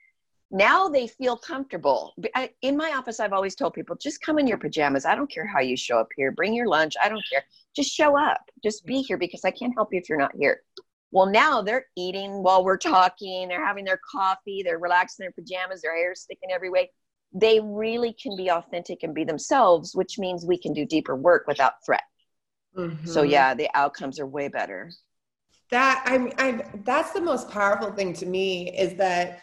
now 0.50 0.88
they 0.88 1.06
feel 1.06 1.36
comfortable. 1.36 2.14
In 2.62 2.76
my 2.76 2.94
office, 2.96 3.20
I've 3.20 3.32
always 3.32 3.54
told 3.54 3.74
people 3.74 3.94
just 3.96 4.20
come 4.20 4.38
in 4.38 4.46
your 4.46 4.58
pajamas. 4.58 5.04
I 5.04 5.14
don't 5.14 5.30
care 5.30 5.46
how 5.46 5.60
you 5.60 5.76
show 5.76 5.98
up 5.98 6.08
here. 6.16 6.32
Bring 6.32 6.54
your 6.54 6.66
lunch. 6.66 6.94
I 7.02 7.08
don't 7.08 7.24
care. 7.30 7.44
Just 7.76 7.92
show 7.92 8.18
up. 8.18 8.40
Just 8.62 8.84
be 8.86 9.02
here 9.02 9.18
because 9.18 9.44
I 9.44 9.50
can't 9.50 9.74
help 9.74 9.92
you 9.92 10.00
if 10.00 10.08
you're 10.08 10.18
not 10.18 10.34
here. 10.34 10.62
Well, 11.10 11.26
now 11.26 11.62
they're 11.62 11.86
eating 11.96 12.42
while 12.42 12.64
we're 12.64 12.76
talking, 12.76 13.48
they're 13.48 13.64
having 13.64 13.84
their 13.84 14.00
coffee, 14.10 14.62
they're 14.62 14.78
relaxing 14.78 15.24
their 15.24 15.32
pajamas, 15.32 15.82
their 15.82 15.96
hair 15.96 16.14
sticking 16.14 16.50
every 16.52 16.70
way. 16.70 16.90
They 17.32 17.60
really 17.62 18.14
can 18.20 18.36
be 18.36 18.50
authentic 18.50 19.02
and 19.02 19.14
be 19.14 19.24
themselves, 19.24 19.94
which 19.94 20.18
means 20.18 20.44
we 20.44 20.58
can 20.58 20.72
do 20.72 20.84
deeper 20.84 21.16
work 21.16 21.46
without 21.46 21.74
threat. 21.84 22.02
Mm-hmm. 22.76 23.06
So 23.06 23.22
yeah, 23.22 23.54
the 23.54 23.68
outcomes 23.74 24.20
are 24.20 24.26
way 24.26 24.48
better. 24.48 24.90
That 25.70 26.02
I 26.06 26.32
I 26.38 26.64
that's 26.84 27.12
the 27.12 27.20
most 27.20 27.50
powerful 27.50 27.92
thing 27.92 28.12
to 28.14 28.26
me 28.26 28.70
is 28.70 28.94
that 28.94 29.42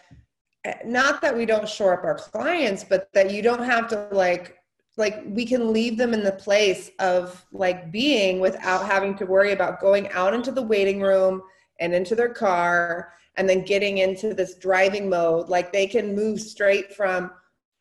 eh, 0.63 0.77
not 0.86 1.22
that 1.22 1.36
we 1.36 1.45
don't 1.45 1.69
shore 1.69 1.93
up 1.93 2.03
our 2.03 2.17
clients, 2.17 2.84
but 2.84 3.10
that 3.13 3.31
you 3.31 3.41
don't 3.41 3.63
have 3.63 3.88
to 3.89 4.07
like 4.12 4.57
like 4.98 5.24
we 5.27 5.45
can 5.45 5.74
leave 5.74 5.98
them 5.98 6.13
in 6.13 6.24
the 6.24 6.31
place 6.31 6.89
of 7.00 7.45
like 7.51 7.91
being 7.91 8.39
without 8.39 8.86
having 8.86 9.15
to 9.17 9.25
worry 9.25 9.51
about 9.51 9.81
going 9.81 10.10
out 10.12 10.34
into 10.34 10.51
the 10.51 10.62
waiting 10.62 11.01
room 11.01 11.41
and 11.79 11.94
into 11.94 12.15
their 12.15 12.34
car 12.34 13.13
and 13.38 13.50
then 13.50 13.63
getting 13.63 14.00
into 14.00 14.34
this 14.34 14.55
driving 14.55 15.10
mode 15.10 15.50
like 15.50 15.72
they 15.72 15.88
can 15.88 16.15
move 16.15 16.39
straight 16.39 16.94
from 16.94 17.32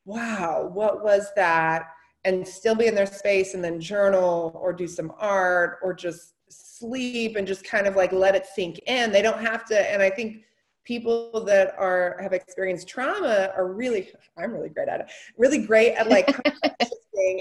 wow 0.05 0.71
what 0.73 1.03
was 1.03 1.29
that? 1.37 1.91
and 2.27 2.49
still 2.49 2.75
be 2.75 2.87
in 2.87 2.95
their 2.95 3.05
space 3.05 3.53
and 3.53 3.63
then 3.63 3.79
journal 3.79 4.59
or 4.59 4.73
do 4.73 4.89
some 4.89 5.13
art 5.19 5.79
or 5.83 5.93
just 5.93 6.33
sleep 6.49 7.37
and 7.37 7.47
just 7.47 7.65
kind 7.65 7.87
of 7.87 7.97
like 7.97 8.13
let 8.13 8.35
it 8.35 8.47
sink 8.47 8.79
in. 8.87 9.13
They 9.13 9.21
don't 9.21 9.41
have 9.41 9.67
to 9.67 9.93
and 9.93 10.03
i 10.03 10.09
think 10.11 10.45
people 10.85 11.45
that 11.45 11.75
are 11.79 12.19
have 12.21 12.33
experienced 12.33 12.87
trauma 12.89 13.51
are 13.57 13.73
really 13.73 14.11
i'm 14.39 14.53
really 14.53 14.69
great 14.69 14.89
at 14.89 15.01
it 15.01 15.07
really 15.39 15.65
great 15.65 15.95
at 15.95 16.09
like 16.09 16.29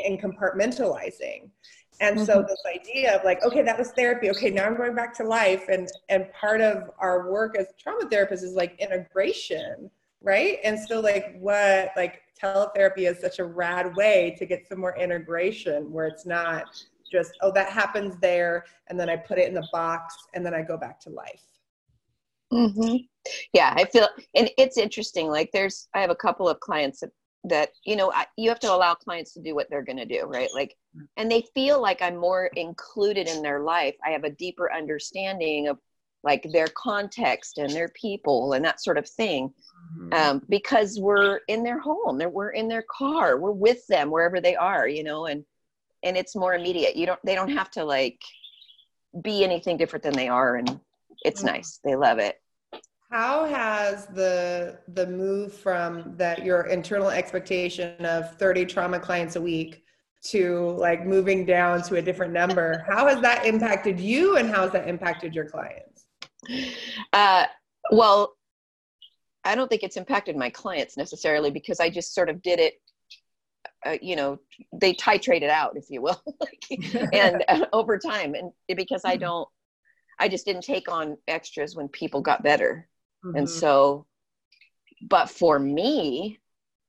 and 0.05 0.21
compartmentalizing 0.21 1.49
and 2.01 2.17
mm-hmm. 2.17 2.25
so 2.25 2.41
this 2.41 2.61
idea 2.73 3.15
of 3.15 3.23
like 3.23 3.43
okay 3.43 3.61
that 3.61 3.77
was 3.77 3.91
therapy 3.91 4.29
okay 4.29 4.49
now 4.49 4.65
i'm 4.65 4.75
going 4.75 4.95
back 4.95 5.13
to 5.13 5.23
life 5.23 5.65
and 5.69 5.89
and 6.09 6.31
part 6.33 6.61
of 6.61 6.89
our 6.99 7.31
work 7.31 7.57
as 7.57 7.67
trauma 7.79 8.05
therapists 8.09 8.43
is 8.43 8.53
like 8.53 8.79
integration 8.79 9.89
right 10.21 10.57
and 10.63 10.79
so 10.79 10.99
like 10.99 11.35
what 11.39 11.91
like 11.95 12.21
teletherapy 12.41 13.09
is 13.09 13.19
such 13.19 13.39
a 13.39 13.43
rad 13.43 13.95
way 13.95 14.35
to 14.37 14.45
get 14.45 14.67
some 14.67 14.79
more 14.79 14.97
integration 14.97 15.91
where 15.91 16.07
it's 16.07 16.25
not 16.25 16.65
just 17.11 17.31
oh 17.41 17.51
that 17.51 17.69
happens 17.69 18.15
there 18.21 18.65
and 18.87 18.99
then 18.99 19.09
i 19.09 19.15
put 19.15 19.37
it 19.37 19.47
in 19.47 19.53
the 19.53 19.67
box 19.71 20.15
and 20.33 20.45
then 20.45 20.53
i 20.53 20.61
go 20.61 20.77
back 20.77 20.99
to 20.99 21.09
life 21.09 21.43
mm-hmm. 22.51 22.95
yeah 23.53 23.73
i 23.77 23.85
feel 23.85 24.07
and 24.35 24.49
it's 24.57 24.77
interesting 24.77 25.27
like 25.27 25.49
there's 25.53 25.87
i 25.93 26.01
have 26.01 26.09
a 26.09 26.15
couple 26.15 26.49
of 26.49 26.59
clients 26.59 27.01
that 27.01 27.11
that 27.45 27.69
you 27.85 27.95
know 27.95 28.11
I, 28.11 28.25
you 28.37 28.49
have 28.49 28.59
to 28.61 28.71
allow 28.73 28.95
clients 28.95 29.33
to 29.33 29.41
do 29.41 29.53
what 29.55 29.69
they're 29.69 29.83
going 29.83 29.97
to 29.97 30.05
do 30.05 30.23
right? 30.25 30.49
Like 30.53 30.75
and 31.17 31.29
they 31.29 31.43
feel 31.55 31.81
like 31.81 32.01
i'm 32.01 32.15
more 32.15 32.47
included 32.55 33.27
in 33.27 33.41
their 33.41 33.61
life. 33.61 33.95
I 34.05 34.11
have 34.11 34.23
a 34.23 34.29
deeper 34.29 34.71
understanding 34.71 35.67
of 35.67 35.79
like 36.23 36.47
their 36.53 36.67
context 36.67 37.57
and 37.57 37.69
their 37.71 37.89
people 37.89 38.53
and 38.53 38.63
that 38.63 38.81
sort 38.81 38.97
of 38.97 39.07
thing 39.07 39.53
mm-hmm. 39.97 40.13
um, 40.13 40.41
because 40.47 40.97
we're 40.99 41.41
in 41.49 41.63
their 41.63 41.79
home 41.79 42.21
we're 42.31 42.51
in 42.51 42.69
their 42.69 42.85
car 42.89 43.37
we're 43.37 43.51
with 43.51 43.85
them 43.87 44.09
wherever 44.09 44.39
they 44.39 44.55
are 44.55 44.87
you 44.87 45.03
know 45.03 45.25
and 45.25 45.43
and 46.03 46.17
it's 46.17 46.35
more 46.35 46.53
immediate. 46.53 46.95
You 46.95 47.05
don't 47.05 47.19
they 47.25 47.35
don't 47.35 47.51
have 47.51 47.71
to 47.71 47.83
like 47.83 48.21
be 49.21 49.43
anything 49.43 49.77
different 49.77 50.03
than 50.03 50.13
they 50.13 50.27
are 50.27 50.57
and 50.57 50.79
it's 51.25 51.41
mm-hmm. 51.41 51.55
nice. 51.55 51.79
They 51.83 51.95
love 51.95 52.19
it 52.19 52.39
how 53.13 53.45
has 53.45 54.07
the 54.07 54.79
the 54.95 55.05
move 55.05 55.53
from 55.53 56.17
that 56.17 56.43
your 56.43 56.63
internal 56.63 57.09
expectation 57.09 58.03
of 58.05 58.35
30 58.37 58.65
trauma 58.65 58.99
clients 58.99 59.35
a 59.35 59.41
week 59.41 59.83
to 60.23 60.71
like 60.79 61.05
moving 61.05 61.45
down 61.45 61.83
to 61.83 61.97
a 61.97 62.01
different 62.01 62.33
number 62.33 62.83
how 62.89 63.07
has 63.07 63.21
that 63.21 63.45
impacted 63.45 63.99
you 63.99 64.37
and 64.37 64.49
how 64.49 64.63
has 64.63 64.71
that 64.71 64.87
impacted 64.87 65.35
your 65.35 65.45
clients? 65.45 66.07
Uh, 67.13 67.45
well 67.91 68.33
i 69.45 69.53
don't 69.53 69.67
think 69.67 69.83
it's 69.83 69.97
impacted 69.97 70.35
my 70.35 70.49
clients 70.49 70.97
necessarily 70.97 71.51
because 71.51 71.79
i 71.79 71.89
just 71.89 72.15
sort 72.15 72.29
of 72.29 72.41
did 72.41 72.59
it 72.59 72.73
uh, 73.85 73.95
you 74.01 74.15
know 74.15 74.39
they 74.73 74.91
titrate 74.91 75.43
it 75.43 75.51
out 75.51 75.77
if 75.77 75.85
you 75.89 76.01
will 76.01 76.19
and 77.13 77.43
uh, 77.47 77.65
over 77.73 77.99
time 77.99 78.33
and 78.33 78.51
because 78.75 79.03
i 79.05 79.15
don't 79.15 79.47
i 80.19 80.27
just 80.27 80.45
didn't 80.45 80.63
take 80.63 80.91
on 80.91 81.15
extras 81.27 81.75
when 81.75 81.87
people 81.89 82.19
got 82.19 82.41
better 82.41 82.89
Mm-hmm. 83.23 83.37
And 83.37 83.49
so, 83.49 84.05
but 85.01 85.29
for 85.29 85.59
me, 85.59 86.39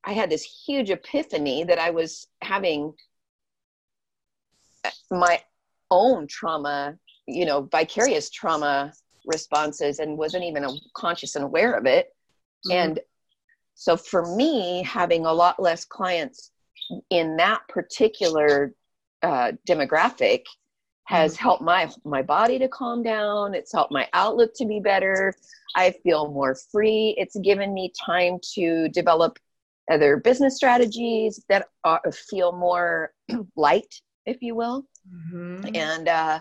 I 0.04 0.12
had 0.12 0.30
this 0.30 0.42
huge 0.66 0.90
epiphany 0.90 1.64
that 1.64 1.78
I 1.78 1.90
was 1.90 2.26
having 2.42 2.92
my 5.10 5.40
own 5.90 6.26
trauma, 6.26 6.96
you 7.26 7.46
know, 7.46 7.68
vicarious 7.70 8.30
trauma 8.30 8.92
responses 9.26 9.98
and 9.98 10.18
wasn't 10.18 10.44
even 10.44 10.66
conscious 10.94 11.36
and 11.36 11.44
aware 11.44 11.74
of 11.74 11.86
it. 11.86 12.08
Mm-hmm. 12.66 12.72
And 12.72 13.00
so 13.74 13.96
for 13.96 14.36
me, 14.36 14.82
having 14.82 15.24
a 15.26 15.32
lot 15.32 15.60
less 15.60 15.84
clients 15.84 16.50
in 17.10 17.36
that 17.38 17.66
particular 17.68 18.74
uh, 19.22 19.52
demographic 19.66 20.42
has 21.04 21.36
helped 21.36 21.62
my 21.62 21.90
my 22.04 22.22
body 22.22 22.58
to 22.58 22.68
calm 22.68 23.02
down. 23.02 23.54
It's 23.54 23.72
helped 23.72 23.92
my 23.92 24.08
outlook 24.12 24.52
to 24.56 24.66
be 24.66 24.80
better. 24.80 25.34
I 25.74 25.90
feel 25.90 26.30
more 26.30 26.54
free. 26.54 27.14
It's 27.18 27.36
given 27.38 27.74
me 27.74 27.92
time 28.04 28.38
to 28.54 28.88
develop 28.88 29.38
other 29.90 30.16
business 30.16 30.56
strategies 30.56 31.44
that 31.50 31.68
are, 31.84 32.00
feel 32.30 32.52
more 32.52 33.12
light 33.56 34.00
if 34.26 34.40
you 34.40 34.54
will. 34.54 34.86
Mm-hmm. 35.14 35.76
and 35.76 36.08
uh, 36.08 36.40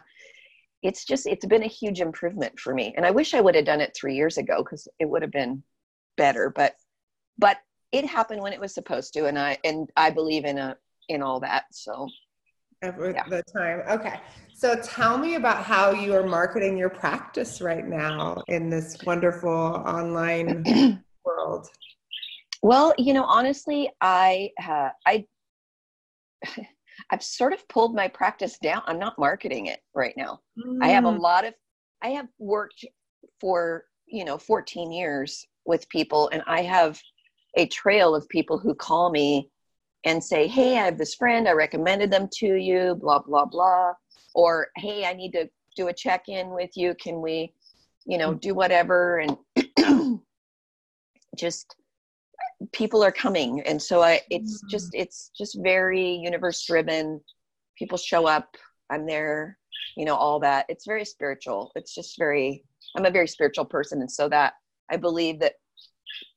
it's 0.84 1.04
just 1.04 1.28
it's 1.28 1.46
been 1.46 1.64
a 1.64 1.68
huge 1.68 2.00
improvement 2.00 2.58
for 2.58 2.74
me. 2.74 2.94
And 2.96 3.06
i 3.06 3.12
wish 3.12 3.34
i 3.34 3.42
would 3.42 3.56
have 3.56 3.66
done 3.66 3.82
it 3.82 3.96
three 3.96 4.16
years 4.16 4.38
ago 4.38 4.64
because 4.64 4.88
it 5.00 5.10
would 5.10 5.22
have 5.22 5.32
been 5.32 5.64
better 6.16 6.50
but 6.50 6.76
but 7.38 7.58
it 7.92 8.06
happened 8.06 8.42
when 8.42 8.54
it 8.54 8.60
was 8.60 8.74
supposed 8.74 9.14
to 9.14 9.26
and 9.26 9.38
i 9.38 9.58
and 9.64 9.90
i 9.96 10.10
believe 10.10 10.46
in 10.46 10.58
a 10.58 10.78
in 11.10 11.22
all 11.22 11.40
that 11.40 11.66
so 11.72 12.08
every 12.84 13.14
yeah. 13.14 13.24
the 13.28 13.42
time. 13.44 13.82
Okay. 13.90 14.20
So 14.54 14.76
tell 14.76 15.18
me 15.18 15.36
about 15.36 15.64
how 15.64 15.92
you 15.92 16.14
are 16.14 16.26
marketing 16.26 16.78
your 16.78 16.90
practice 16.90 17.62
right 17.62 17.86
now 17.86 18.44
in 18.50 18.70
this 18.70 18.98
wonderful 19.06 19.50
online 19.50 20.64
world. 21.26 21.68
Well, 22.62 22.94
you 22.98 23.14
know, 23.14 23.24
honestly, 23.24 23.90
I 24.02 24.52
uh, 24.66 24.90
I 25.06 25.26
I've 27.10 27.24
sort 27.24 27.54
of 27.54 27.68
pulled 27.68 27.96
my 27.96 28.08
practice 28.08 28.58
down. 28.62 28.84
I'm 28.86 29.00
not 29.00 29.18
marketing 29.18 29.68
it 29.68 29.80
right 29.96 30.14
now. 30.16 30.40
Mm. 30.58 30.78
I 30.82 30.90
have 30.90 31.06
a 31.06 31.12
mm. 31.12 31.20
lot 31.20 31.46
of 31.46 31.54
I 32.02 32.10
have 32.10 32.28
worked 32.38 32.86
for, 33.40 33.86
you 34.06 34.26
know, 34.26 34.38
14 34.38 34.92
years 34.92 35.46
with 35.66 35.88
people 35.90 36.30
and 36.32 36.44
I 36.46 36.62
have 36.62 37.02
a 37.56 37.68
trail 37.68 38.14
of 38.16 38.28
people 38.30 38.58
who 38.58 38.76
call 38.76 39.10
me 39.10 39.50
and 40.06 40.24
say, 40.24 40.48
hey, 40.48 40.78
I 40.78 40.86
have 40.86 40.98
this 40.98 41.16
friend, 41.16 41.48
I 41.48 41.54
recommended 41.54 42.12
them 42.12 42.28
to 42.40 42.56
you, 42.56 42.96
blah, 43.00 43.20
blah, 43.20 43.46
blah. 43.46 43.94
Or, 44.36 44.68
hey, 44.76 45.06
I 45.06 45.14
need 45.14 45.32
to 45.32 45.50
do 45.76 45.88
a 45.88 45.94
check 45.94 46.28
in 46.28 46.50
with 46.50 46.72
you. 46.76 46.94
Can 46.96 47.22
we, 47.22 47.54
you 48.06 48.18
know, 48.18 48.34
do 48.34 48.54
whatever? 48.54 49.20
And 49.20 49.38
just 51.38 51.76
people 52.72 53.04
are 53.04 53.12
coming. 53.12 53.62
And 53.62 53.82
so 53.82 54.02
I, 54.02 54.22
it's 54.30 54.58
mm-hmm. 54.58 54.70
just, 54.70 54.90
it's 54.94 55.32
just 55.38 55.58
very 55.62 56.16
universe 56.16 56.66
driven. 56.66 57.22
People 57.78 57.98
show 57.98 58.28
up, 58.28 58.56
I'm 58.90 59.06
there, 59.06 59.58
you 59.96 60.06
know, 60.06 60.16
all 60.16 60.40
that. 60.42 60.66
It's 60.70 60.86
very 60.86 61.06
spiritual. 61.06 61.72
It's 61.76 61.96
just 61.96 62.18
very, 62.18 62.64
I'm 62.96 63.06
a 63.06 63.12
very 63.12 63.28
spiritual 63.28 63.66
person. 63.66 64.02
And 64.02 64.12
so 64.12 64.28
that 64.30 64.54
I 64.92 64.98
believe 64.98 65.40
that 65.40 65.54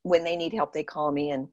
when 0.02 0.24
they 0.24 0.36
need 0.36 0.54
help, 0.54 0.72
they 0.72 0.84
call 0.84 1.10
me 1.10 1.30
and 1.30 1.48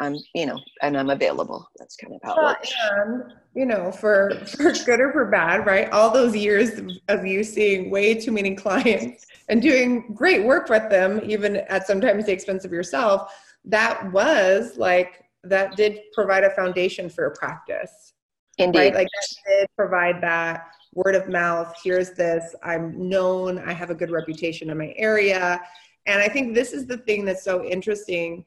I'm, 0.00 0.16
you 0.34 0.46
know, 0.46 0.58
and 0.82 0.96
I'm 0.96 1.10
available. 1.10 1.68
That's 1.78 1.94
kind 1.94 2.14
of 2.14 2.20
how 2.24 2.34
it 2.34 2.42
works. 2.42 2.72
And, 2.92 3.34
you 3.54 3.66
know, 3.66 3.92
for, 3.92 4.32
for 4.46 4.72
good 4.86 4.98
or 4.98 5.12
for 5.12 5.26
bad, 5.26 5.66
right? 5.66 5.90
All 5.90 6.10
those 6.10 6.34
years 6.34 6.80
of 7.08 7.26
you 7.26 7.44
seeing 7.44 7.90
way 7.90 8.14
too 8.14 8.32
many 8.32 8.54
clients 8.56 9.26
and 9.50 9.60
doing 9.60 10.12
great 10.14 10.44
work 10.44 10.70
with 10.70 10.88
them, 10.88 11.20
even 11.24 11.56
at 11.56 11.86
sometimes 11.86 12.26
the 12.26 12.32
expense 12.32 12.64
of 12.64 12.72
yourself, 12.72 13.34
that 13.66 14.10
was 14.10 14.78
like, 14.78 15.24
that 15.44 15.76
did 15.76 16.00
provide 16.14 16.44
a 16.44 16.50
foundation 16.50 17.10
for 17.10 17.26
a 17.26 17.36
practice. 17.36 18.14
Indeed. 18.56 18.78
Right? 18.78 18.94
Like 18.94 19.08
that 19.08 19.50
did 19.50 19.68
provide 19.76 20.22
that 20.22 20.68
word 20.94 21.14
of 21.14 21.28
mouth. 21.28 21.74
Here's 21.84 22.12
this. 22.12 22.54
I'm 22.62 23.08
known. 23.08 23.58
I 23.58 23.72
have 23.74 23.90
a 23.90 23.94
good 23.94 24.10
reputation 24.10 24.70
in 24.70 24.78
my 24.78 24.94
area. 24.96 25.60
And 26.06 26.20
I 26.20 26.28
think 26.28 26.54
this 26.54 26.72
is 26.72 26.86
the 26.86 26.98
thing 26.98 27.26
that's 27.26 27.44
so 27.44 27.64
interesting 27.64 28.44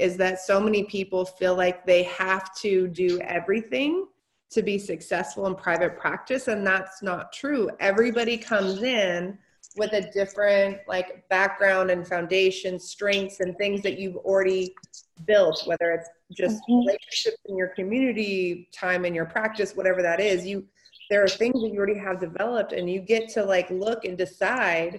is 0.00 0.16
that 0.16 0.40
so 0.40 0.58
many 0.58 0.84
people 0.84 1.24
feel 1.24 1.54
like 1.54 1.84
they 1.84 2.02
have 2.04 2.54
to 2.54 2.88
do 2.88 3.20
everything 3.20 4.06
to 4.50 4.62
be 4.62 4.78
successful 4.78 5.46
in 5.46 5.54
private 5.54 5.96
practice 5.98 6.48
and 6.48 6.66
that's 6.66 7.02
not 7.02 7.32
true 7.32 7.70
everybody 7.78 8.36
comes 8.36 8.82
in 8.82 9.38
with 9.76 9.92
a 9.92 10.10
different 10.10 10.78
like 10.88 11.28
background 11.28 11.90
and 11.90 12.06
foundation 12.06 12.78
strengths 12.78 13.40
and 13.40 13.56
things 13.56 13.82
that 13.82 13.98
you've 13.98 14.16
already 14.16 14.74
built 15.26 15.62
whether 15.66 15.92
it's 15.92 16.08
just 16.32 16.56
mm-hmm. 16.62 16.78
relationships 16.78 17.36
in 17.46 17.56
your 17.56 17.68
community 17.68 18.68
time 18.72 19.04
in 19.04 19.14
your 19.14 19.26
practice 19.26 19.76
whatever 19.76 20.02
that 20.02 20.18
is 20.18 20.46
you 20.46 20.64
there 21.10 21.22
are 21.22 21.28
things 21.28 21.60
that 21.60 21.68
you 21.68 21.76
already 21.76 21.98
have 21.98 22.20
developed 22.20 22.72
and 22.72 22.88
you 22.88 23.00
get 23.00 23.28
to 23.28 23.44
like 23.44 23.68
look 23.70 24.04
and 24.04 24.16
decide 24.16 24.98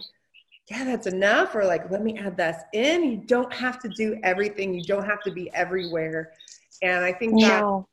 yeah, 0.70 0.84
that's 0.86 1.08
enough, 1.08 1.56
or 1.56 1.66
like, 1.66 1.90
let 1.92 2.04
me 2.04 2.18
add 2.18 2.38
this 2.38 2.58
in. 2.74 3.04
You 3.04 3.18
don't 3.18 3.52
have 3.54 3.80
to 3.80 3.90
do 3.90 4.20
everything, 4.24 4.74
you 4.74 4.84
don't 4.84 5.06
have 5.06 5.22
to 5.24 5.32
be 5.32 5.52
everywhere. 5.54 6.34
And 6.82 7.04
I 7.04 7.14
think 7.14 7.40
that 7.42 7.62
no. 7.62 7.88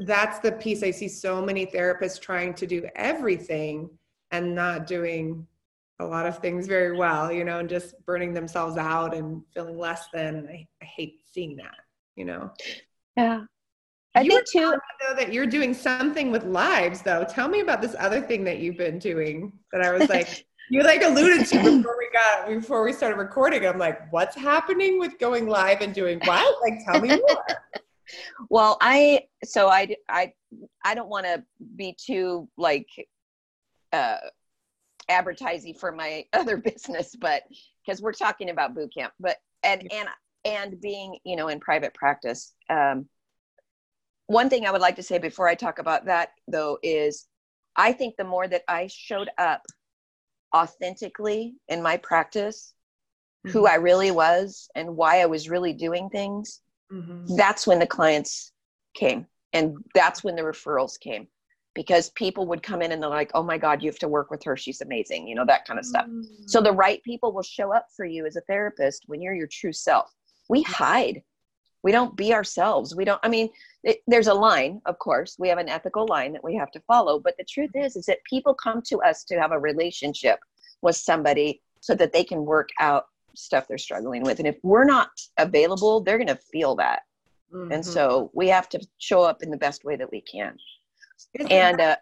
that's 0.00 0.38
the 0.38 0.52
piece 0.52 0.82
I 0.82 0.90
see 0.90 1.08
so 1.08 1.42
many 1.42 1.66
therapists 1.66 2.20
trying 2.20 2.54
to 2.54 2.66
do 2.66 2.88
everything 2.96 3.90
and 4.30 4.54
not 4.54 4.86
doing 4.86 5.46
a 5.98 6.04
lot 6.04 6.26
of 6.26 6.38
things 6.38 6.66
very 6.66 6.96
well, 6.96 7.30
you 7.30 7.44
know, 7.44 7.58
and 7.58 7.68
just 7.68 7.94
burning 8.06 8.32
themselves 8.32 8.76
out 8.76 9.14
and 9.14 9.42
feeling 9.52 9.78
less 9.78 10.06
than. 10.12 10.36
And 10.36 10.48
I, 10.48 10.66
I 10.80 10.84
hate 10.84 11.20
seeing 11.32 11.56
that, 11.56 11.76
you 12.16 12.24
know. 12.24 12.50
Yeah. 13.16 13.44
I 14.14 14.22
you 14.22 14.30
think 14.30 14.46
too 14.52 14.74
though 15.06 15.14
that 15.14 15.32
you're 15.32 15.46
doing 15.46 15.72
something 15.72 16.30
with 16.30 16.44
lives 16.44 17.02
though. 17.02 17.24
Tell 17.24 17.48
me 17.48 17.60
about 17.60 17.80
this 17.80 17.94
other 17.98 18.20
thing 18.20 18.42
that 18.44 18.58
you've 18.58 18.76
been 18.76 18.98
doing 18.98 19.52
that 19.72 19.82
I 19.82 19.92
was 19.92 20.08
like 20.08 20.46
you 20.70 20.84
like 20.84 21.02
alluded 21.02 21.46
to 21.48 21.56
before 21.56 21.96
we 21.98 22.08
got 22.12 22.48
before 22.48 22.84
we 22.84 22.92
started 22.92 23.16
recording. 23.16 23.66
I'm 23.66 23.76
like, 23.76 24.10
what's 24.12 24.36
happening 24.36 25.00
with 25.00 25.18
going 25.18 25.48
live 25.48 25.80
and 25.80 25.92
doing 25.92 26.20
what? 26.24 26.62
Like 26.62 26.84
tell 26.84 27.00
me 27.00 27.08
more. 27.08 27.44
well, 28.50 28.78
I 28.80 29.24
so 29.44 29.68
I 29.68 29.96
I 30.08 30.32
I 30.84 30.94
don't 30.94 31.08
want 31.08 31.26
to 31.26 31.42
be 31.76 31.96
too 32.00 32.48
like 32.56 32.86
uh 33.92 34.18
advertising 35.08 35.74
for 35.74 35.90
my 35.90 36.24
other 36.32 36.56
business, 36.56 37.16
but 37.20 37.42
because 37.84 38.00
we're 38.00 38.12
talking 38.12 38.50
about 38.50 38.74
boot 38.74 38.94
camp, 38.94 39.12
but 39.18 39.38
and 39.64 39.90
and 39.92 40.08
and 40.44 40.80
being 40.80 41.18
you 41.24 41.34
know 41.34 41.48
in 41.48 41.58
private 41.58 41.94
practice. 41.94 42.54
Um, 42.70 43.08
one 44.28 44.48
thing 44.48 44.64
I 44.64 44.70
would 44.70 44.80
like 44.80 44.94
to 44.96 45.02
say 45.02 45.18
before 45.18 45.48
I 45.48 45.56
talk 45.56 45.80
about 45.80 46.04
that 46.04 46.30
though 46.46 46.78
is 46.84 47.26
I 47.74 47.92
think 47.92 48.14
the 48.16 48.22
more 48.22 48.46
that 48.46 48.62
I 48.68 48.86
showed 48.86 49.28
up 49.36 49.62
authentically 50.54 51.54
in 51.68 51.82
my 51.82 51.96
practice, 51.96 52.74
mm-hmm. 53.46 53.52
who 53.52 53.66
I 53.66 53.74
really 53.74 54.10
was 54.10 54.68
and 54.74 54.96
why 54.96 55.20
I 55.20 55.26
was 55.26 55.48
really 55.48 55.72
doing 55.72 56.08
things, 56.10 56.60
mm-hmm. 56.92 57.36
that's 57.36 57.66
when 57.66 57.78
the 57.78 57.86
clients 57.86 58.52
came 58.94 59.26
and 59.52 59.76
that's 59.94 60.22
when 60.24 60.36
the 60.36 60.42
referrals 60.42 60.98
came 60.98 61.28
because 61.74 62.10
people 62.10 62.46
would 62.46 62.62
come 62.62 62.82
in 62.82 62.92
and 62.92 63.02
they're 63.02 63.10
like, 63.10 63.30
oh 63.34 63.42
my 63.42 63.56
God, 63.56 63.82
you 63.82 63.88
have 63.88 63.98
to 64.00 64.08
work 64.08 64.30
with 64.30 64.42
her. 64.44 64.56
She's 64.56 64.80
amazing, 64.80 65.28
you 65.28 65.34
know, 65.34 65.46
that 65.46 65.64
kind 65.64 65.78
of 65.78 65.84
stuff. 65.84 66.06
Mm. 66.06 66.24
So 66.46 66.60
the 66.60 66.72
right 66.72 67.02
people 67.04 67.32
will 67.32 67.42
show 67.42 67.72
up 67.72 67.86
for 67.96 68.04
you 68.04 68.26
as 68.26 68.36
a 68.36 68.40
therapist 68.42 69.04
when 69.06 69.22
you're 69.22 69.34
your 69.34 69.46
true 69.46 69.72
self. 69.72 70.12
We 70.48 70.62
hide. 70.62 71.22
We 71.82 71.92
don't 71.92 72.16
be 72.16 72.32
ourselves. 72.34 72.94
We 72.94 73.04
don't, 73.04 73.20
I 73.22 73.28
mean, 73.28 73.48
it, 73.84 74.02
there's 74.06 74.26
a 74.26 74.34
line, 74.34 74.82
of 74.86 74.98
course. 74.98 75.36
We 75.38 75.48
have 75.48 75.58
an 75.58 75.68
ethical 75.68 76.06
line 76.06 76.32
that 76.32 76.44
we 76.44 76.54
have 76.56 76.70
to 76.72 76.80
follow. 76.80 77.18
But 77.18 77.36
the 77.38 77.44
truth 77.44 77.70
is, 77.74 77.96
is 77.96 78.06
that 78.06 78.24
people 78.24 78.54
come 78.54 78.82
to 78.82 79.00
us 79.02 79.24
to 79.24 79.40
have 79.40 79.52
a 79.52 79.58
relationship 79.58 80.40
with 80.82 80.96
somebody 80.96 81.62
so 81.80 81.94
that 81.94 82.12
they 82.12 82.24
can 82.24 82.44
work 82.44 82.68
out 82.78 83.06
stuff 83.34 83.66
they're 83.68 83.78
struggling 83.78 84.22
with. 84.22 84.38
And 84.38 84.48
if 84.48 84.56
we're 84.62 84.84
not 84.84 85.10
available, 85.38 86.00
they're 86.00 86.18
going 86.18 86.26
to 86.28 86.36
feel 86.36 86.76
that. 86.76 87.02
Mm-hmm. 87.52 87.72
And 87.72 87.86
so 87.86 88.30
we 88.34 88.48
have 88.48 88.68
to 88.70 88.86
show 88.98 89.22
up 89.22 89.42
in 89.42 89.50
the 89.50 89.56
best 89.56 89.84
way 89.84 89.96
that 89.96 90.10
we 90.10 90.20
can 90.20 90.56
and 91.48 91.80
uh, 91.80 91.96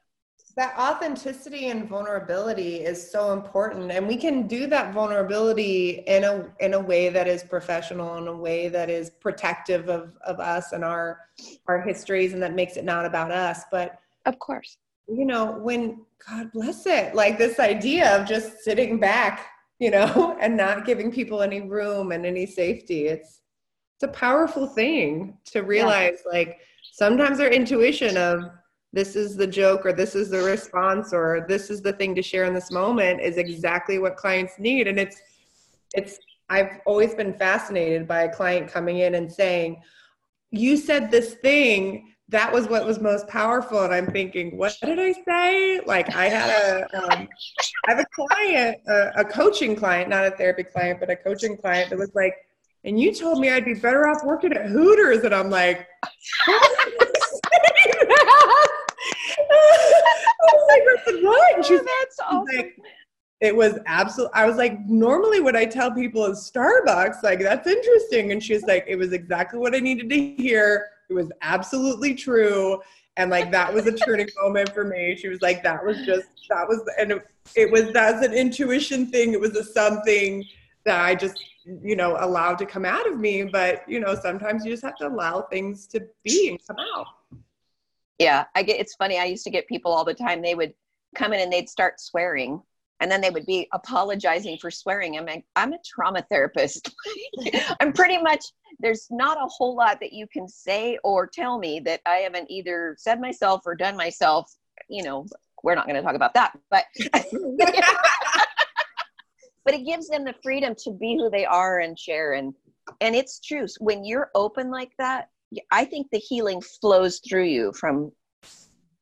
that 0.59 0.77
authenticity 0.77 1.69
and 1.69 1.89
vulnerability 1.89 2.79
is 2.79 3.13
so 3.13 3.33
important 3.33 3.93
and 3.93 4.09
we 4.09 4.17
can 4.17 4.49
do 4.49 4.67
that 4.67 4.93
vulnerability 4.93 6.03
in 6.09 6.25
a 6.25 6.53
in 6.59 6.75
a 6.75 6.81
way 6.81 7.09
that 7.09 7.29
is 7.29 7.45
professional 7.45 8.17
in 8.17 8.27
a 8.27 8.37
way 8.37 8.67
that 8.67 8.91
is 8.91 9.09
protective 9.09 9.89
of 9.89 10.19
of 10.27 10.41
us 10.41 10.73
and 10.73 10.85
our 10.85 11.21
our 11.69 11.81
histories 11.81 12.33
and 12.33 12.43
that 12.43 12.57
makes 12.57 12.77
it 12.77 12.85
not 12.85 13.05
about 13.05 13.31
us 13.31 13.63
but 13.71 14.01
of 14.27 14.37
course 14.41 14.79
you 15.07 15.25
know 15.25 15.53
when 15.59 16.05
god 16.29 16.51
bless 16.53 16.87
it 16.87 17.15
like 17.15 17.39
this 17.39 17.61
idea 17.61 18.19
of 18.19 18.27
just 18.27 18.59
sitting 18.59 18.99
back 18.99 19.47
you 19.79 19.93
know 19.93 20.37
and 20.41 20.57
not 20.57 20.85
giving 20.85 21.13
people 21.13 21.41
any 21.41 21.61
room 21.61 22.11
and 22.11 22.27
any 22.27 22.45
safety 22.45 23.07
it's 23.07 23.43
it's 23.95 24.03
a 24.03 24.09
powerful 24.09 24.67
thing 24.67 25.39
to 25.45 25.63
realize 25.63 26.19
yeah. 26.27 26.33
like 26.33 26.59
sometimes 26.91 27.39
our 27.39 27.49
intuition 27.49 28.17
of 28.17 28.43
this 28.93 29.17
is 29.17 29.37
the 29.37 29.47
joke 29.47 29.85
or 29.85 29.93
this 29.93 30.15
is 30.15 30.31
the 30.31 30.43
response 30.43 31.13
or 31.13 31.45
this 31.49 31.71
is 31.71 31.83
the 31.83 31.93
thing 31.93 32.15
to 32.15 32.23
share 32.23 32.45
in 32.45 32.55
this 32.55 32.71
moment 32.71 33.21
is 33.21 33.37
exactly 33.37 33.99
what 33.99 34.17
clients 34.17 34.55
need. 34.59 34.87
And 34.87 34.99
it's 34.99 35.21
it's 35.95 36.19
i've 36.51 36.81
always 36.87 37.15
been 37.15 37.33
fascinated 37.33 38.07
by 38.07 38.23
a 38.23 38.33
client 38.33 38.71
coming 38.71 38.99
in 38.99 39.15
and 39.15 39.31
saying 39.31 39.83
you 40.51 40.77
said 40.77 41.11
this 41.11 41.35
thing. 41.35 42.15
That 42.31 42.53
was 42.53 42.69
what 42.69 42.87
was 42.87 43.01
most 43.01 43.27
powerful. 43.29 43.85
And 43.85 43.93
i'm 43.93 44.07
thinking 44.07 44.57
what 44.57 44.77
did 44.83 44.99
i 44.99 45.13
say? 45.13 45.81
Like 45.81 46.15
i 46.15 46.27
had 46.27 46.51
a 46.51 47.03
um, 47.03 47.29
I 47.87 47.95
have 47.95 48.01
a 48.01 48.07
client 48.15 48.79
a, 48.89 49.21
a 49.21 49.25
coaching 49.25 49.77
client 49.77 50.09
not 50.09 50.27
a 50.27 50.31
therapy 50.31 50.63
client 50.63 51.01
but 51.01 51.11
a 51.11 51.17
coaching 51.17 51.57
client 51.57 51.91
that 51.91 51.99
was 51.99 52.15
like 52.15 52.35
and 52.85 52.99
you 52.99 53.15
told 53.15 53.41
me 53.41 53.51
i'd 53.51 53.65
be 53.65 53.75
better 53.75 54.09
off 54.09 54.25
working 54.25 54.53
at 54.55 54.67
hooters. 54.67 55.25
And 55.25 55.35
i'm 55.35 55.51
like 55.51 55.87
was 60.53 61.01
like, 61.07 61.25
what? 61.25 61.57
And 61.57 61.65
she's, 61.65 61.81
oh, 61.81 61.87
that's 62.01 62.21
awesome. 62.21 62.45
Like, 62.57 62.77
it 63.41 63.55
was 63.55 63.79
absolute. 63.87 64.31
I 64.35 64.47
was 64.47 64.57
like, 64.57 64.81
normally 64.87 65.41
what 65.41 65.55
I 65.55 65.65
tell 65.65 65.93
people 65.93 66.25
is 66.27 66.51
Starbucks. 66.53 67.23
Like, 67.23 67.41
that's 67.41 67.69
interesting. 67.69 68.33
And 68.33 68.43
she's 68.43 68.65
like, 68.65 68.85
it 68.89 68.97
was 68.97 69.13
exactly 69.13 69.61
what 69.61 69.75
I 69.75 69.79
needed 69.79 70.09
to 70.11 70.35
hear. 70.37 70.87
It 71.09 71.15
was 71.15 71.31
absolutely 71.43 72.15
true. 72.15 72.81
And 73.17 73.31
like, 73.31 73.53
that 73.53 73.73
was 73.73 73.87
a 73.87 73.93
turning 73.93 74.29
moment 74.43 74.75
for 74.75 74.85
me. 74.85 75.17
She 75.17 75.29
was 75.29 75.41
like, 75.41 75.63
that 75.63 75.85
was 75.85 75.99
just, 76.05 76.27
that 76.51 76.67
was, 76.67 76.83
and 76.99 77.13
it, 77.13 77.27
it 77.55 77.71
was, 77.71 77.93
that's 77.93 78.25
an 78.25 78.33
intuition 78.33 79.11
thing. 79.11 79.33
It 79.33 79.41
was 79.41 79.57
a 79.57 79.65
something 79.65 80.45
that 80.85 81.01
I 81.01 81.15
just, 81.15 81.43
you 81.65 81.95
know, 81.95 82.17
allowed 82.19 82.59
to 82.59 82.67
come 82.67 82.85
out 82.85 83.09
of 83.09 83.19
me. 83.19 83.45
But, 83.45 83.89
you 83.89 84.01
know, 84.01 84.17
sometimes 84.17 84.65
you 84.65 84.73
just 84.73 84.83
have 84.83 84.97
to 84.97 85.07
allow 85.07 85.43
things 85.43 85.87
to 85.89 86.05
be 86.25 86.49
and 86.49 86.59
come 86.67 86.79
out. 86.97 87.07
Yeah, 88.19 88.45
I 88.55 88.63
get 88.63 88.81
it's 88.81 88.95
funny. 88.95 89.19
I 89.19 89.25
used 89.25 89.45
to 89.45 89.51
get 89.51 89.69
people 89.69 89.93
all 89.93 90.05
the 90.05 90.15
time. 90.15 90.43
They 90.43 90.55
would 90.55 90.75
come 91.15 91.33
in 91.33 91.41
and 91.41 91.53
they'd 91.53 91.69
start 91.69 92.01
swearing 92.01 92.63
and 93.01 93.11
then 93.11 93.21
they 93.21 93.31
would 93.31 93.47
be 93.47 93.69
apologizing 93.73 94.59
for 94.59 94.71
swearing. 94.71 95.17
I'm 95.17 95.27
like, 95.27 95.45
I'm 95.55 95.73
a 95.73 95.79
trauma 95.85 96.25
therapist. 96.31 96.95
I'm 97.81 97.93
pretty 97.93 98.19
much 98.19 98.45
there's 98.81 99.07
not 99.11 99.39
a 99.39 99.47
whole 99.47 99.77
lot 99.77 100.01
that 100.01 100.13
you 100.13 100.27
can 100.27 100.49
say 100.49 100.99
or 101.05 101.27
tell 101.27 101.59
me 101.59 101.81
that 101.81 102.01
I 102.07 102.17
haven't 102.17 102.51
either 102.51 102.97
said 102.99 103.21
myself 103.21 103.63
or 103.67 103.75
done 103.75 103.97
myself. 103.97 104.53
You 104.89 105.05
know, 105.05 105.27
we're 105.63 105.75
not 105.75 105.87
going 105.87 105.97
to 105.97 106.03
talk 106.03 106.15
about 106.15 106.35
that, 106.35 106.59
but 106.71 106.85
but 109.65 109.75
it 109.75 109.85
gives 109.85 110.09
them 110.09 110.25
the 110.25 110.35
freedom 110.43 110.75
to 110.85 110.91
be 110.93 111.17
who 111.17 111.31
they 111.31 111.47
are 111.47 111.81
and 111.81 111.99
share 111.99 112.33
and 112.33 112.55
and 113.01 113.15
it's 113.15 113.39
true. 113.41 113.67
When 113.81 114.05
you're 114.05 114.31
open 114.35 114.71
like 114.71 114.93
that, 114.99 115.29
I 115.71 115.85
think 115.85 116.09
the 116.11 116.19
healing 116.19 116.61
flows 116.61 117.21
through 117.27 117.45
you 117.45 117.73
from 117.73 118.13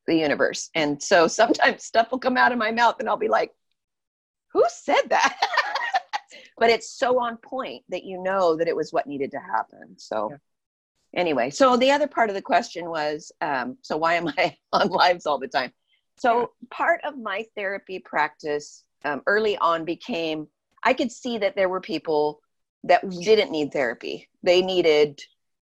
the 0.06 0.16
universe. 0.16 0.70
And 0.74 1.02
so 1.02 1.26
sometimes 1.28 1.84
stuff 1.84 2.10
will 2.10 2.18
come 2.18 2.36
out 2.36 2.52
of 2.52 2.58
my 2.58 2.70
mouth 2.70 2.96
and 3.00 3.08
I'll 3.08 3.16
be 3.16 3.28
like, 3.28 3.52
who 4.52 4.64
said 4.68 5.02
that? 5.10 5.36
but 6.58 6.70
it's 6.70 6.90
so 6.90 7.20
on 7.20 7.36
point 7.36 7.84
that 7.90 8.04
you 8.04 8.22
know 8.22 8.56
that 8.56 8.68
it 8.68 8.76
was 8.76 8.92
what 8.92 9.06
needed 9.06 9.30
to 9.32 9.40
happen. 9.40 9.98
So, 9.98 10.30
yeah. 10.30 10.36
anyway, 11.14 11.50
so 11.50 11.76
the 11.76 11.90
other 11.90 12.06
part 12.06 12.30
of 12.30 12.34
the 12.34 12.42
question 12.42 12.88
was 12.88 13.30
um, 13.40 13.76
so 13.82 13.96
why 13.96 14.14
am 14.14 14.28
I 14.38 14.56
on 14.72 14.88
lives 14.88 15.26
all 15.26 15.38
the 15.38 15.48
time? 15.48 15.72
So, 16.18 16.52
part 16.70 17.02
of 17.04 17.18
my 17.18 17.44
therapy 17.54 17.98
practice 17.98 18.84
um, 19.04 19.20
early 19.26 19.58
on 19.58 19.84
became 19.84 20.48
I 20.82 20.94
could 20.94 21.12
see 21.12 21.36
that 21.38 21.56
there 21.56 21.68
were 21.68 21.80
people 21.80 22.40
that 22.84 23.06
didn't 23.10 23.50
need 23.50 23.72
therapy, 23.72 24.30
they 24.42 24.62
needed 24.62 25.20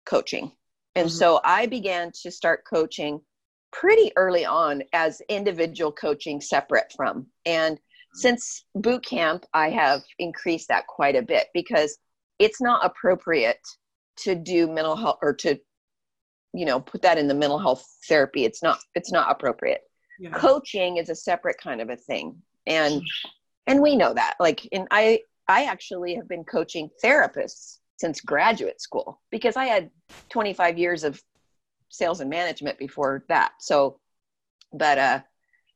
coaching 0.07 0.53
and 0.99 1.09
mm-hmm. 1.09 1.17
so 1.17 1.41
I 1.45 1.67
began 1.67 2.11
to 2.23 2.31
start 2.31 2.65
coaching 2.69 3.21
pretty 3.73 4.11
early 4.17 4.45
on 4.45 4.83
as 4.93 5.23
individual 5.29 5.93
coaching 5.93 6.41
separate 6.41 6.93
from. 6.97 7.27
And 7.47 7.77
mm-hmm. 7.77 8.19
since 8.19 8.65
boot 8.75 9.05
camp, 9.05 9.45
I 9.55 9.71
have 9.71 10.03
increased 10.19 10.69
that 10.69 10.89
quite 10.89 11.15
a 11.15 11.23
bit 11.23 11.47
because 11.55 11.97
it's 12.41 12.61
not 12.61 12.85
appropriate 12.85 13.61
to 14.19 14.35
do 14.35 14.67
mental 14.67 14.97
health 14.97 15.19
or 15.23 15.35
to 15.35 15.57
you 16.53 16.65
know 16.65 16.81
put 16.81 17.03
that 17.03 17.19
in 17.19 17.29
the 17.29 17.35
mental 17.35 17.59
health 17.59 17.85
therapy 18.09 18.45
it's 18.45 18.63
not 18.63 18.79
it's 18.95 19.13
not 19.13 19.31
appropriate 19.31 19.83
yeah. 20.19 20.31
coaching 20.31 20.97
is 20.97 21.11
a 21.11 21.15
separate 21.15 21.59
kind 21.63 21.81
of 21.81 21.91
a 21.91 21.97
thing 21.97 22.35
and 22.67 22.95
mm-hmm. 22.95 23.29
and 23.67 23.83
we 23.83 23.95
know 23.95 24.15
that 24.15 24.35
like 24.41 24.67
and 24.73 24.89
i 24.91 25.21
i 25.47 25.65
actually 25.65 26.15
have 26.15 26.27
been 26.27 26.43
coaching 26.43 26.89
therapists 27.05 27.79
since 27.99 28.21
graduate 28.21 28.81
school 28.81 29.21
because 29.31 29.57
I 29.57 29.67
had 29.67 29.91
25 30.31 30.79
years 30.79 31.05
of 31.05 31.23
sales 31.91 32.21
and 32.21 32.31
management 32.31 32.79
before 32.79 33.25
that. 33.29 33.53
So, 33.61 33.99
but 34.73 34.99
uh, 34.99 35.21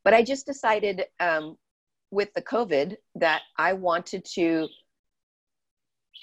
but 0.05 0.15
I 0.15 0.23
just 0.23 0.47
decided 0.47 1.05
um, 1.21 1.57
with 2.11 2.33
the 2.35 2.43
COVID 2.43 2.97
that 3.17 3.43
I 3.59 3.73
wanted 3.75 4.25
to 4.35 4.69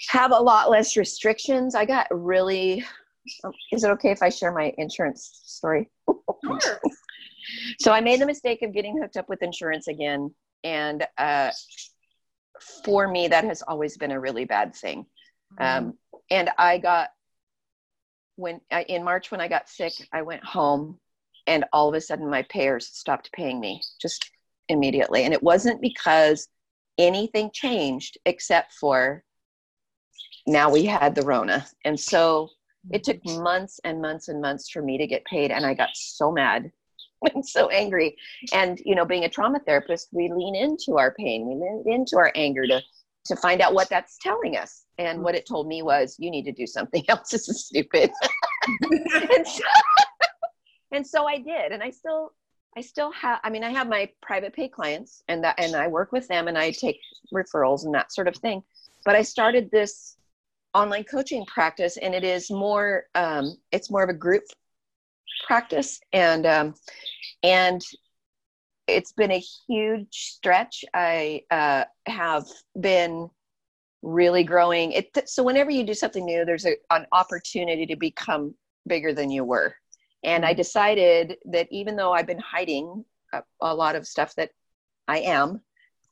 have 0.07 0.31
a 0.31 0.39
lot 0.39 0.69
less 0.69 0.97
restrictions. 0.97 1.75
I 1.75 1.85
got 1.85 2.07
really. 2.11 2.83
Um, 3.43 3.51
is 3.71 3.83
it 3.83 3.91
okay 3.91 4.11
if 4.11 4.23
I 4.23 4.29
share 4.29 4.51
my 4.51 4.73
insurance 4.77 5.41
story? 5.45 5.89
Sure. 6.61 6.79
so 7.79 7.91
I 7.91 7.99
made 7.99 8.21
the 8.21 8.25
mistake 8.25 8.61
of 8.61 8.73
getting 8.73 8.99
hooked 8.99 9.17
up 9.17 9.27
with 9.27 9.43
insurance 9.43 9.87
again, 9.87 10.33
and 10.63 11.05
uh, 11.17 11.51
for 12.85 13.07
me, 13.07 13.27
that 13.27 13.43
has 13.43 13.61
always 13.61 13.97
been 13.97 14.11
a 14.11 14.19
really 14.19 14.45
bad 14.45 14.73
thing. 14.73 15.05
Mm-hmm. 15.59 15.87
Um, 15.87 15.93
and 16.29 16.49
I 16.57 16.77
got 16.77 17.09
when 18.35 18.61
I, 18.71 18.83
in 18.83 19.03
March 19.03 19.31
when 19.31 19.41
I 19.41 19.47
got 19.47 19.69
sick, 19.69 19.93
I 20.13 20.21
went 20.21 20.43
home, 20.43 20.99
and 21.47 21.65
all 21.73 21.89
of 21.89 21.95
a 21.95 22.01
sudden 22.01 22.29
my 22.29 22.43
payers 22.43 22.87
stopped 22.87 23.31
paying 23.33 23.59
me 23.59 23.81
just 24.01 24.29
immediately, 24.69 25.23
and 25.25 25.33
it 25.33 25.43
wasn't 25.43 25.81
because 25.81 26.47
anything 26.97 27.51
changed 27.53 28.17
except 28.25 28.73
for 28.73 29.23
now 30.47 30.69
we 30.69 30.85
had 30.85 31.15
the 31.15 31.23
Rona, 31.23 31.65
and 31.83 31.99
so 31.99 32.49
it 32.91 33.03
took 33.03 33.21
mm-hmm. 33.23 33.43
months 33.43 33.79
and 33.83 34.01
months 34.01 34.29
and 34.29 34.41
months 34.41 34.69
for 34.69 34.81
me 34.81 34.97
to 34.97 35.07
get 35.07 35.25
paid, 35.25 35.51
and 35.51 35.65
I 35.65 35.73
got 35.73 35.89
so 35.93 36.31
mad 36.31 36.71
and 37.33 37.45
so 37.45 37.69
angry. 37.69 38.15
And 38.53 38.79
you 38.85 38.95
know, 38.95 39.05
being 39.05 39.25
a 39.25 39.29
trauma 39.29 39.59
therapist, 39.59 40.09
we 40.11 40.31
lean 40.31 40.55
into 40.55 40.97
our 40.97 41.13
pain, 41.13 41.47
we 41.47 41.55
lean 41.55 41.83
into 42.01 42.17
our 42.17 42.31
anger 42.35 42.65
to 42.67 42.81
to 43.29 43.35
find 43.37 43.61
out 43.61 43.73
what 43.73 43.89
that's 43.89 44.17
telling 44.21 44.57
us. 44.57 44.85
And 44.97 45.23
what 45.23 45.35
it 45.35 45.45
told 45.45 45.67
me 45.67 45.81
was, 45.81 46.17
you 46.19 46.29
need 46.29 46.43
to 46.43 46.51
do 46.51 46.67
something 46.67 47.03
else. 47.09 47.29
This 47.29 47.47
is 47.47 47.65
stupid. 47.65 48.11
and, 48.91 49.47
so, 49.47 49.63
and 50.91 51.07
so 51.07 51.25
I 51.25 51.37
did, 51.37 51.71
and 51.71 51.81
I 51.81 51.89
still 51.89 52.33
I 52.77 52.81
still 52.81 53.11
have 53.13 53.39
I 53.43 53.49
mean 53.49 53.63
I 53.63 53.71
have 53.71 53.89
my 53.89 54.09
private 54.21 54.53
pay 54.53 54.69
clients 54.69 55.23
and 55.27 55.43
that 55.43 55.55
and 55.57 55.75
I 55.75 55.87
work 55.87 56.11
with 56.11 56.27
them 56.27 56.47
and 56.47 56.57
I 56.57 56.69
take 56.69 56.99
referrals 57.33 57.83
and 57.83 57.93
that 57.95 58.13
sort 58.13 58.27
of 58.27 58.35
thing. 58.35 58.61
But 59.05 59.15
I 59.15 59.23
started 59.23 59.71
this 59.71 60.17
online 60.75 61.03
coaching 61.03 61.45
practice 61.45 61.97
and 61.97 62.13
it 62.13 62.23
is 62.23 62.51
more 62.51 63.05
um, 63.15 63.57
it's 63.71 63.89
more 63.89 64.03
of 64.03 64.09
a 64.09 64.13
group 64.13 64.43
practice 65.47 65.99
and 66.13 66.45
um, 66.45 66.75
and 67.43 67.81
it's 68.95 69.11
been 69.11 69.31
a 69.31 69.43
huge 69.67 70.07
stretch 70.11 70.83
i 70.93 71.41
uh, 71.51 71.83
have 72.05 72.45
been 72.79 73.29
really 74.01 74.43
growing 74.43 74.91
it 74.93 75.09
so 75.27 75.43
whenever 75.43 75.69
you 75.69 75.83
do 75.83 75.93
something 75.93 76.25
new 76.25 76.45
there's 76.45 76.65
a, 76.65 76.75
an 76.91 77.05
opportunity 77.11 77.85
to 77.85 77.95
become 77.95 78.53
bigger 78.87 79.13
than 79.13 79.29
you 79.29 79.43
were 79.43 79.75
and 80.23 80.45
i 80.45 80.51
mm-hmm. 80.51 80.57
decided 80.57 81.37
that 81.45 81.67
even 81.71 81.95
though 81.95 82.13
i've 82.13 82.27
been 82.27 82.39
hiding 82.39 83.03
a, 83.33 83.41
a 83.61 83.73
lot 83.73 83.95
of 83.95 84.07
stuff 84.07 84.33
that 84.35 84.51
i 85.07 85.19
am 85.19 85.59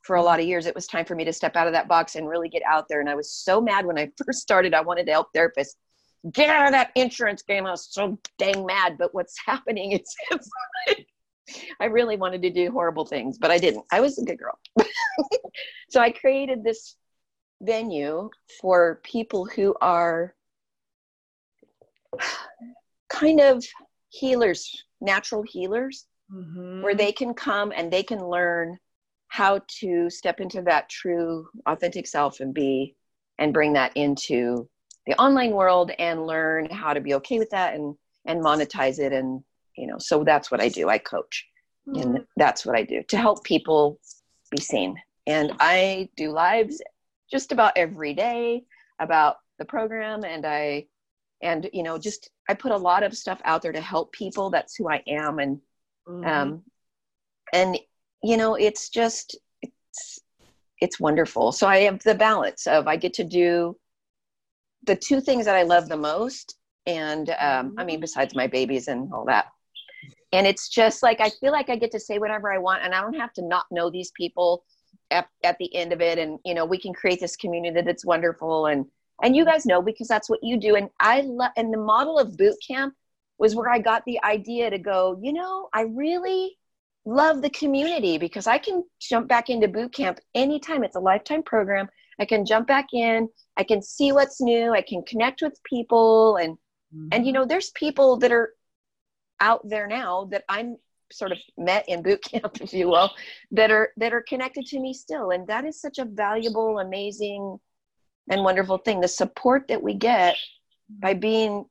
for 0.02 0.16
a 0.16 0.22
lot 0.22 0.38
of 0.38 0.46
years 0.46 0.66
it 0.66 0.74
was 0.74 0.86
time 0.86 1.04
for 1.04 1.14
me 1.14 1.24
to 1.24 1.32
step 1.32 1.56
out 1.56 1.66
of 1.66 1.72
that 1.72 1.88
box 1.88 2.14
and 2.14 2.28
really 2.28 2.48
get 2.48 2.62
out 2.66 2.86
there 2.88 3.00
and 3.00 3.08
i 3.08 3.14
was 3.14 3.32
so 3.32 3.60
mad 3.60 3.86
when 3.86 3.98
i 3.98 4.10
first 4.24 4.40
started 4.40 4.74
i 4.74 4.80
wanted 4.80 5.06
to 5.06 5.12
help 5.12 5.28
therapists 5.34 5.74
get 6.32 6.50
out 6.50 6.66
of 6.66 6.72
that 6.72 6.90
insurance 6.94 7.42
game. 7.42 7.66
I 7.66 7.72
was 7.72 7.88
so 7.90 8.18
dang 8.38 8.66
mad. 8.66 8.96
But 8.98 9.14
what's 9.14 9.36
happening 9.44 9.92
is 9.92 10.14
I 11.80 11.86
really 11.86 12.16
wanted 12.16 12.42
to 12.42 12.50
do 12.50 12.70
horrible 12.70 13.06
things, 13.06 13.38
but 13.38 13.50
I 13.50 13.58
didn't. 13.58 13.84
I 13.92 14.00
was 14.00 14.18
a 14.18 14.24
good 14.24 14.38
girl. 14.38 14.58
so 15.90 16.00
I 16.00 16.10
created 16.10 16.62
this 16.62 16.96
venue 17.60 18.30
for 18.60 19.00
people 19.04 19.44
who 19.44 19.74
are 19.80 20.34
kind 23.08 23.40
of 23.40 23.64
healers, 24.10 24.84
natural 25.00 25.42
healers, 25.42 26.06
mm-hmm. 26.32 26.82
where 26.82 26.94
they 26.94 27.12
can 27.12 27.34
come 27.34 27.72
and 27.74 27.92
they 27.92 28.02
can 28.02 28.24
learn 28.24 28.78
how 29.28 29.60
to 29.80 30.08
step 30.08 30.40
into 30.40 30.62
that 30.62 30.88
true, 30.88 31.48
authentic 31.66 32.06
self 32.06 32.40
and 32.40 32.54
be 32.54 32.96
and 33.38 33.52
bring 33.52 33.74
that 33.74 33.96
into 33.96 34.68
the 35.06 35.14
online 35.20 35.52
world 35.52 35.90
and 35.98 36.26
learn 36.26 36.68
how 36.70 36.92
to 36.92 37.00
be 37.00 37.14
okay 37.14 37.38
with 37.38 37.50
that 37.50 37.74
and 37.74 37.94
and 38.26 38.42
monetize 38.42 38.98
it 38.98 39.12
and 39.12 39.42
you 39.78 39.86
know 39.86 39.98
so 39.98 40.24
that's 40.24 40.50
what 40.50 40.60
i 40.60 40.68
do. 40.68 40.88
I 40.88 40.98
coach 40.98 41.46
mm. 41.88 42.00
and 42.00 42.24
that's 42.36 42.66
what 42.66 42.76
i 42.76 42.82
do 42.82 43.02
to 43.08 43.16
help 43.16 43.44
people 43.44 44.00
be 44.50 44.60
seen 44.60 44.96
and 45.26 45.52
i 45.60 46.08
do 46.16 46.30
lives 46.30 46.80
just 47.30 47.52
about 47.52 47.72
every 47.76 48.14
day 48.14 48.64
about 49.00 49.36
the 49.58 49.64
program 49.64 50.24
and 50.24 50.46
i 50.46 50.86
and 51.42 51.68
you 51.72 51.82
know 51.82 51.98
just 51.98 52.30
i 52.48 52.54
put 52.54 52.72
a 52.72 52.76
lot 52.76 53.02
of 53.02 53.16
stuff 53.16 53.40
out 53.44 53.62
there 53.62 53.72
to 53.72 53.80
help 53.80 54.12
people. 54.12 54.50
That's 54.50 54.74
who 54.74 54.88
i 54.90 55.02
am 55.06 55.38
and 55.38 55.60
mm-hmm. 56.08 56.24
um 56.26 56.62
and 57.52 57.78
you 58.22 58.36
know 58.36 58.54
it's 58.54 58.88
just 58.88 59.36
it's 59.62 60.18
it's 60.80 60.98
wonderful. 60.98 61.52
So 61.52 61.66
i 61.66 61.78
have 61.80 62.02
the 62.02 62.14
balance 62.14 62.66
of 62.66 62.88
i 62.88 62.96
get 62.96 63.14
to 63.14 63.24
do 63.24 63.76
the 64.84 64.96
two 64.96 65.20
things 65.20 65.44
that 65.44 65.54
I 65.54 65.62
love 65.62 65.88
the 65.88 65.96
most, 65.96 66.56
and 66.86 67.30
um, 67.38 67.74
I 67.78 67.84
mean, 67.84 68.00
besides 68.00 68.34
my 68.34 68.46
babies 68.46 68.88
and 68.88 69.12
all 69.12 69.24
that, 69.26 69.46
and 70.32 70.46
it's 70.46 70.68
just 70.68 71.02
like 71.02 71.20
I 71.20 71.30
feel 71.30 71.52
like 71.52 71.70
I 71.70 71.76
get 71.76 71.90
to 71.92 72.00
say 72.00 72.18
whatever 72.18 72.52
I 72.52 72.58
want, 72.58 72.82
and 72.82 72.94
I 72.94 73.00
don't 73.00 73.18
have 73.18 73.32
to 73.34 73.42
not 73.42 73.66
know 73.70 73.90
these 73.90 74.12
people 74.16 74.64
at, 75.10 75.28
at 75.44 75.56
the 75.58 75.74
end 75.74 75.92
of 75.92 76.00
it, 76.00 76.18
and 76.18 76.38
you 76.44 76.54
know, 76.54 76.64
we 76.64 76.78
can 76.78 76.92
create 76.92 77.20
this 77.20 77.36
community 77.36 77.80
that's 77.80 78.04
wonderful, 78.04 78.66
and 78.66 78.86
and 79.22 79.34
you 79.34 79.44
guys 79.44 79.66
know 79.66 79.82
because 79.82 80.08
that's 80.08 80.30
what 80.30 80.40
you 80.42 80.58
do, 80.58 80.76
and 80.76 80.90
I 81.00 81.22
love, 81.22 81.52
and 81.56 81.72
the 81.72 81.78
model 81.78 82.18
of 82.18 82.36
boot 82.36 82.56
camp 82.66 82.94
was 83.38 83.54
where 83.54 83.70
I 83.70 83.78
got 83.78 84.04
the 84.04 84.22
idea 84.24 84.68
to 84.68 84.78
go, 84.78 85.18
you 85.22 85.32
know, 85.32 85.68
I 85.72 85.82
really 85.82 86.58
love 87.04 87.40
the 87.40 87.50
community 87.50 88.18
because 88.18 88.46
I 88.46 88.58
can 88.58 88.84
jump 89.00 89.28
back 89.28 89.48
into 89.48 89.68
boot 89.68 89.92
camp 89.92 90.18
anytime. 90.34 90.84
It's 90.84 90.96
a 90.96 91.00
lifetime 91.00 91.42
program. 91.42 91.88
I 92.20 92.24
can 92.24 92.44
jump 92.44 92.66
back 92.66 92.88
in. 92.92 93.28
I 93.56 93.62
can 93.62 93.80
see 93.80 94.12
what's 94.12 94.40
new. 94.40 94.72
I 94.72 94.82
can 94.82 95.02
connect 95.04 95.40
with 95.40 95.58
people 95.64 96.36
and 96.36 96.54
mm-hmm. 96.94 97.08
and 97.12 97.26
you 97.26 97.32
know 97.32 97.44
there's 97.44 97.70
people 97.70 98.18
that 98.18 98.32
are 98.32 98.52
out 99.40 99.68
there 99.68 99.86
now 99.86 100.28
that 100.30 100.44
I'm 100.48 100.76
sort 101.10 101.32
of 101.32 101.38
met 101.56 101.84
in 101.88 102.02
boot 102.02 102.22
camp 102.22 102.56
if 102.60 102.72
you 102.72 102.88
will 102.88 103.10
that 103.50 103.70
are 103.70 103.92
that 103.96 104.12
are 104.12 104.22
connected 104.22 104.66
to 104.66 104.80
me 104.80 104.92
still. 104.92 105.30
And 105.30 105.46
that 105.48 105.64
is 105.64 105.80
such 105.80 105.98
a 105.98 106.04
valuable 106.04 106.78
amazing 106.78 107.58
and 108.30 108.44
wonderful 108.44 108.78
thing. 108.78 109.00
The 109.00 109.08
support 109.08 109.68
that 109.68 109.82
we 109.82 109.94
get 109.94 110.36
by 110.90 111.14
being 111.14 111.64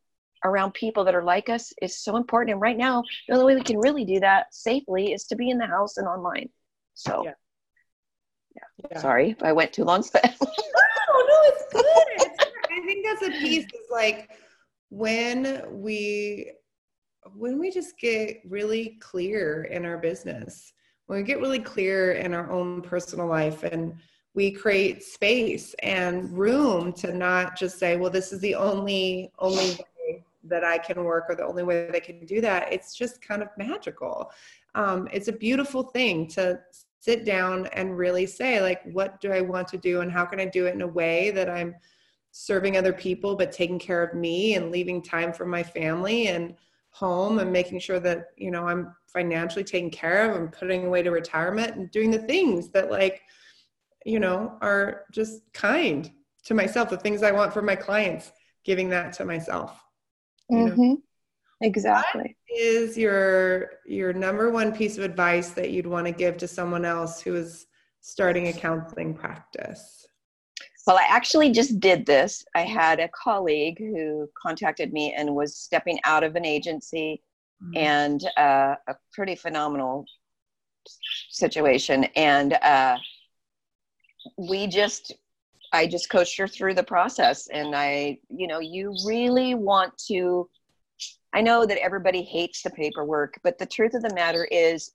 around 0.43 0.73
people 0.73 1.03
that 1.03 1.15
are 1.15 1.23
like 1.23 1.49
us 1.49 1.73
is 1.81 1.99
so 1.99 2.15
important. 2.15 2.53
And 2.53 2.61
right 2.61 2.77
now 2.77 3.03
the 3.27 3.35
only 3.35 3.45
way 3.45 3.55
we 3.55 3.63
can 3.63 3.79
really 3.79 4.05
do 4.05 4.19
that 4.19 4.53
safely 4.53 5.13
is 5.13 5.25
to 5.25 5.35
be 5.35 5.49
in 5.49 5.57
the 5.57 5.67
house 5.67 5.97
and 5.97 6.07
online. 6.07 6.49
So 6.93 7.23
yeah. 7.25 7.33
Yeah. 8.91 8.99
sorry 8.99 9.31
if 9.31 9.43
i 9.43 9.51
went 9.51 9.73
too 9.73 9.83
long. 9.83 10.03
But 10.13 10.23
no, 10.23 11.39
it's 11.43 11.73
good. 11.73 11.83
It's 11.83 12.45
I 12.71 12.85
think 12.85 13.05
that's 13.05 13.23
a 13.23 13.31
piece 13.39 13.65
is 13.65 13.89
like 13.91 14.29
when 14.89 15.63
we 15.69 16.51
when 17.35 17.59
we 17.59 17.71
just 17.71 17.97
get 17.97 18.41
really 18.47 18.97
clear 18.99 19.63
in 19.63 19.85
our 19.85 19.97
business, 19.97 20.73
when 21.07 21.19
we 21.19 21.23
get 21.23 21.39
really 21.39 21.59
clear 21.59 22.13
in 22.13 22.33
our 22.33 22.51
own 22.51 22.81
personal 22.81 23.27
life 23.27 23.63
and 23.63 23.95
we 24.33 24.51
create 24.51 25.03
space 25.03 25.73
and 25.81 26.31
room 26.37 26.93
to 26.93 27.13
not 27.13 27.57
just 27.57 27.79
say, 27.79 27.97
well, 27.97 28.11
this 28.11 28.31
is 28.31 28.39
the 28.41 28.55
only 28.55 29.31
only 29.39 29.75
way 29.75 30.23
that 30.43 30.63
I 30.63 30.77
can 30.77 31.03
work 31.03 31.25
or 31.29 31.35
the 31.35 31.45
only 31.45 31.63
way 31.63 31.87
that 31.87 31.95
I 31.95 31.99
can 31.99 32.25
do 32.25 32.39
that. 32.41 32.71
It's 32.71 32.95
just 32.95 33.21
kind 33.21 33.41
of 33.41 33.49
magical. 33.57 34.31
Um, 34.75 35.07
it's 35.11 35.27
a 35.27 35.33
beautiful 35.33 35.83
thing 35.83 36.27
to 36.29 36.59
sit 36.99 37.25
down 37.25 37.67
and 37.67 37.97
really 37.97 38.25
say 38.25 38.61
like 38.61 38.81
what 38.91 39.21
do 39.21 39.31
i 39.31 39.39
want 39.39 39.65
to 39.65 39.77
do 39.77 40.01
and 40.01 40.11
how 40.11 40.25
can 40.25 40.41
i 40.41 40.45
do 40.45 40.65
it 40.65 40.73
in 40.73 40.81
a 40.81 40.87
way 40.87 41.31
that 41.31 41.49
i'm 41.49 41.73
serving 42.31 42.75
other 42.75 42.91
people 42.91 43.35
but 43.35 43.49
taking 43.49 43.79
care 43.79 44.03
of 44.03 44.13
me 44.13 44.55
and 44.55 44.71
leaving 44.71 45.01
time 45.01 45.31
for 45.31 45.45
my 45.45 45.63
family 45.63 46.27
and 46.27 46.55
home 46.97 47.37
and 47.37 47.51
making 47.51 47.79
sure 47.79 47.99
that 47.99 48.29
you 48.37 48.49
know 48.49 48.67
i'm 48.67 48.95
financially 49.05 49.63
taken 49.63 49.89
care 49.89 50.31
of 50.31 50.35
and 50.37 50.51
putting 50.51 50.85
away 50.85 51.03
to 51.03 51.11
retirement 51.11 51.75
and 51.75 51.91
doing 51.91 52.09
the 52.09 52.17
things 52.19 52.69
that 52.69 52.89
like 52.89 53.21
you 54.03 54.19
know 54.19 54.57
are 54.61 55.03
just 55.11 55.41
kind 55.53 56.11
to 56.43 56.55
myself 56.55 56.89
the 56.89 56.97
things 56.97 57.21
i 57.21 57.31
want 57.31 57.53
for 57.53 57.61
my 57.61 57.75
clients 57.75 58.31
giving 58.65 58.89
that 58.89 59.13
to 59.13 59.25
myself 59.25 59.79
mm-hmm. 60.51 60.95
exactly. 61.61 62.35
What 62.49 62.59
is 62.59 62.97
your 62.97 63.69
your 63.85 64.11
number 64.11 64.49
one 64.49 64.73
piece 64.75 64.97
of 64.97 65.03
advice 65.03 65.51
that 65.51 65.69
you'd 65.69 65.85
want 65.85 66.07
to 66.07 66.11
give 66.11 66.37
to 66.37 66.47
someone 66.47 66.83
else 66.83 67.21
who 67.21 67.35
is 67.35 67.67
starting 68.01 68.47
a 68.47 68.53
counseling 68.53 69.13
practice 69.13 70.07
well 70.87 70.97
i 70.97 71.05
actually 71.07 71.51
just 71.51 71.79
did 71.79 72.05
this 72.05 72.43
i 72.55 72.61
had 72.61 72.99
a 72.99 73.09
colleague 73.09 73.77
who 73.77 74.27
contacted 74.41 74.91
me 74.93 75.13
and 75.13 75.35
was 75.35 75.55
stepping 75.55 75.99
out 76.05 76.23
of 76.23 76.35
an 76.35 76.45
agency 76.45 77.21
mm-hmm. 77.63 77.77
and 77.77 78.23
uh, 78.37 78.75
a 78.87 78.95
pretty 79.13 79.35
phenomenal 79.35 80.05
situation 81.29 82.05
and 82.15 82.53
uh, 82.53 82.97
we 84.37 84.65
just 84.65 85.13
i 85.73 85.85
just 85.85 86.09
coached 86.09 86.37
her 86.37 86.47
through 86.47 86.73
the 86.73 86.83
process 86.83 87.47
and 87.47 87.75
i 87.75 88.17
you 88.29 88.47
know 88.47 88.59
you 88.59 88.95
really 89.05 89.53
want 89.53 89.95
to 89.97 90.49
I 91.33 91.41
know 91.41 91.65
that 91.65 91.77
everybody 91.77 92.23
hates 92.23 92.63
the 92.63 92.69
paperwork, 92.71 93.39
but 93.43 93.57
the 93.57 93.65
truth 93.65 93.93
of 93.93 94.01
the 94.01 94.15
matter 94.15 94.45
is 94.45 94.91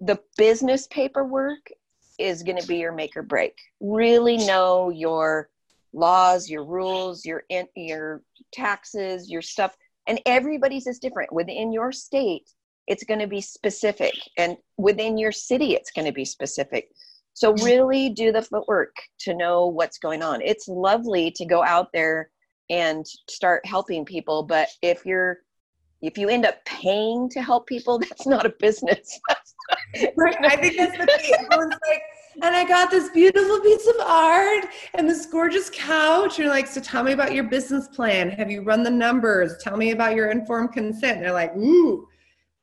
the 0.00 0.18
business 0.36 0.86
paperwork 0.88 1.70
is 2.18 2.42
going 2.42 2.60
to 2.60 2.66
be 2.66 2.76
your 2.78 2.92
make 2.92 3.16
or 3.16 3.22
break. 3.22 3.54
Really 3.80 4.36
know 4.38 4.90
your 4.90 5.48
laws, 5.92 6.48
your 6.48 6.64
rules, 6.64 7.24
your 7.24 7.44
in, 7.48 7.66
your 7.74 8.22
taxes, 8.52 9.30
your 9.30 9.42
stuff, 9.42 9.76
and 10.06 10.20
everybody's 10.26 10.86
is 10.86 10.98
different. 10.98 11.32
Within 11.32 11.72
your 11.72 11.92
state, 11.92 12.48
it's 12.86 13.04
going 13.04 13.20
to 13.20 13.26
be 13.26 13.40
specific, 13.40 14.14
and 14.36 14.56
within 14.76 15.18
your 15.18 15.32
city, 15.32 15.74
it's 15.74 15.90
going 15.90 16.06
to 16.06 16.12
be 16.12 16.24
specific. 16.24 16.88
So 17.34 17.52
mm-hmm. 17.52 17.64
really 17.64 18.08
do 18.10 18.32
the 18.32 18.42
footwork 18.42 18.94
to 19.20 19.34
know 19.34 19.66
what's 19.66 19.98
going 19.98 20.22
on. 20.22 20.40
It's 20.40 20.68
lovely 20.68 21.30
to 21.32 21.44
go 21.44 21.62
out 21.62 21.88
there 21.92 22.30
and 22.70 23.04
start 23.28 23.66
helping 23.66 24.04
people, 24.04 24.42
but 24.42 24.68
if 24.82 25.04
you're 25.04 25.40
if 26.02 26.18
you 26.18 26.28
end 26.28 26.44
up 26.44 26.64
paying 26.64 27.28
to 27.30 27.42
help 27.42 27.66
people, 27.66 27.98
that's 28.08 28.26
not 28.26 28.46
a 28.46 28.50
business. 28.50 29.18
Right. 30.16 30.36
I 30.40 30.56
think 30.56 30.76
that's 30.76 30.96
the 30.96 31.06
key. 31.20 31.34
Everyone's 31.34 31.74
like, 31.88 32.02
and 32.42 32.54
I 32.54 32.64
got 32.64 32.90
this 32.90 33.08
beautiful 33.10 33.60
piece 33.60 33.86
of 33.86 33.96
art 34.00 34.66
and 34.94 35.08
this 35.08 35.26
gorgeous 35.26 35.70
couch. 35.72 36.38
You're 36.38 36.48
like, 36.48 36.66
so 36.66 36.80
tell 36.80 37.02
me 37.02 37.12
about 37.12 37.32
your 37.32 37.44
business 37.44 37.88
plan. 37.88 38.30
Have 38.30 38.50
you 38.50 38.62
run 38.62 38.82
the 38.82 38.90
numbers? 38.90 39.56
Tell 39.62 39.76
me 39.76 39.92
about 39.92 40.14
your 40.14 40.30
informed 40.30 40.72
consent. 40.72 41.16
And 41.16 41.24
they're 41.24 41.32
like, 41.32 41.56
ooh, 41.56 42.06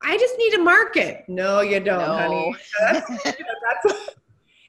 I 0.02 0.16
just 0.16 0.36
need 0.38 0.54
a 0.54 0.58
market. 0.58 1.24
No, 1.28 1.60
you 1.60 1.80
don't, 1.80 1.98
no. 1.98 2.16
honey. 2.16 2.56
That's, 2.80 3.10
you 3.24 3.44
know, 3.44 3.84
that's, 3.84 4.10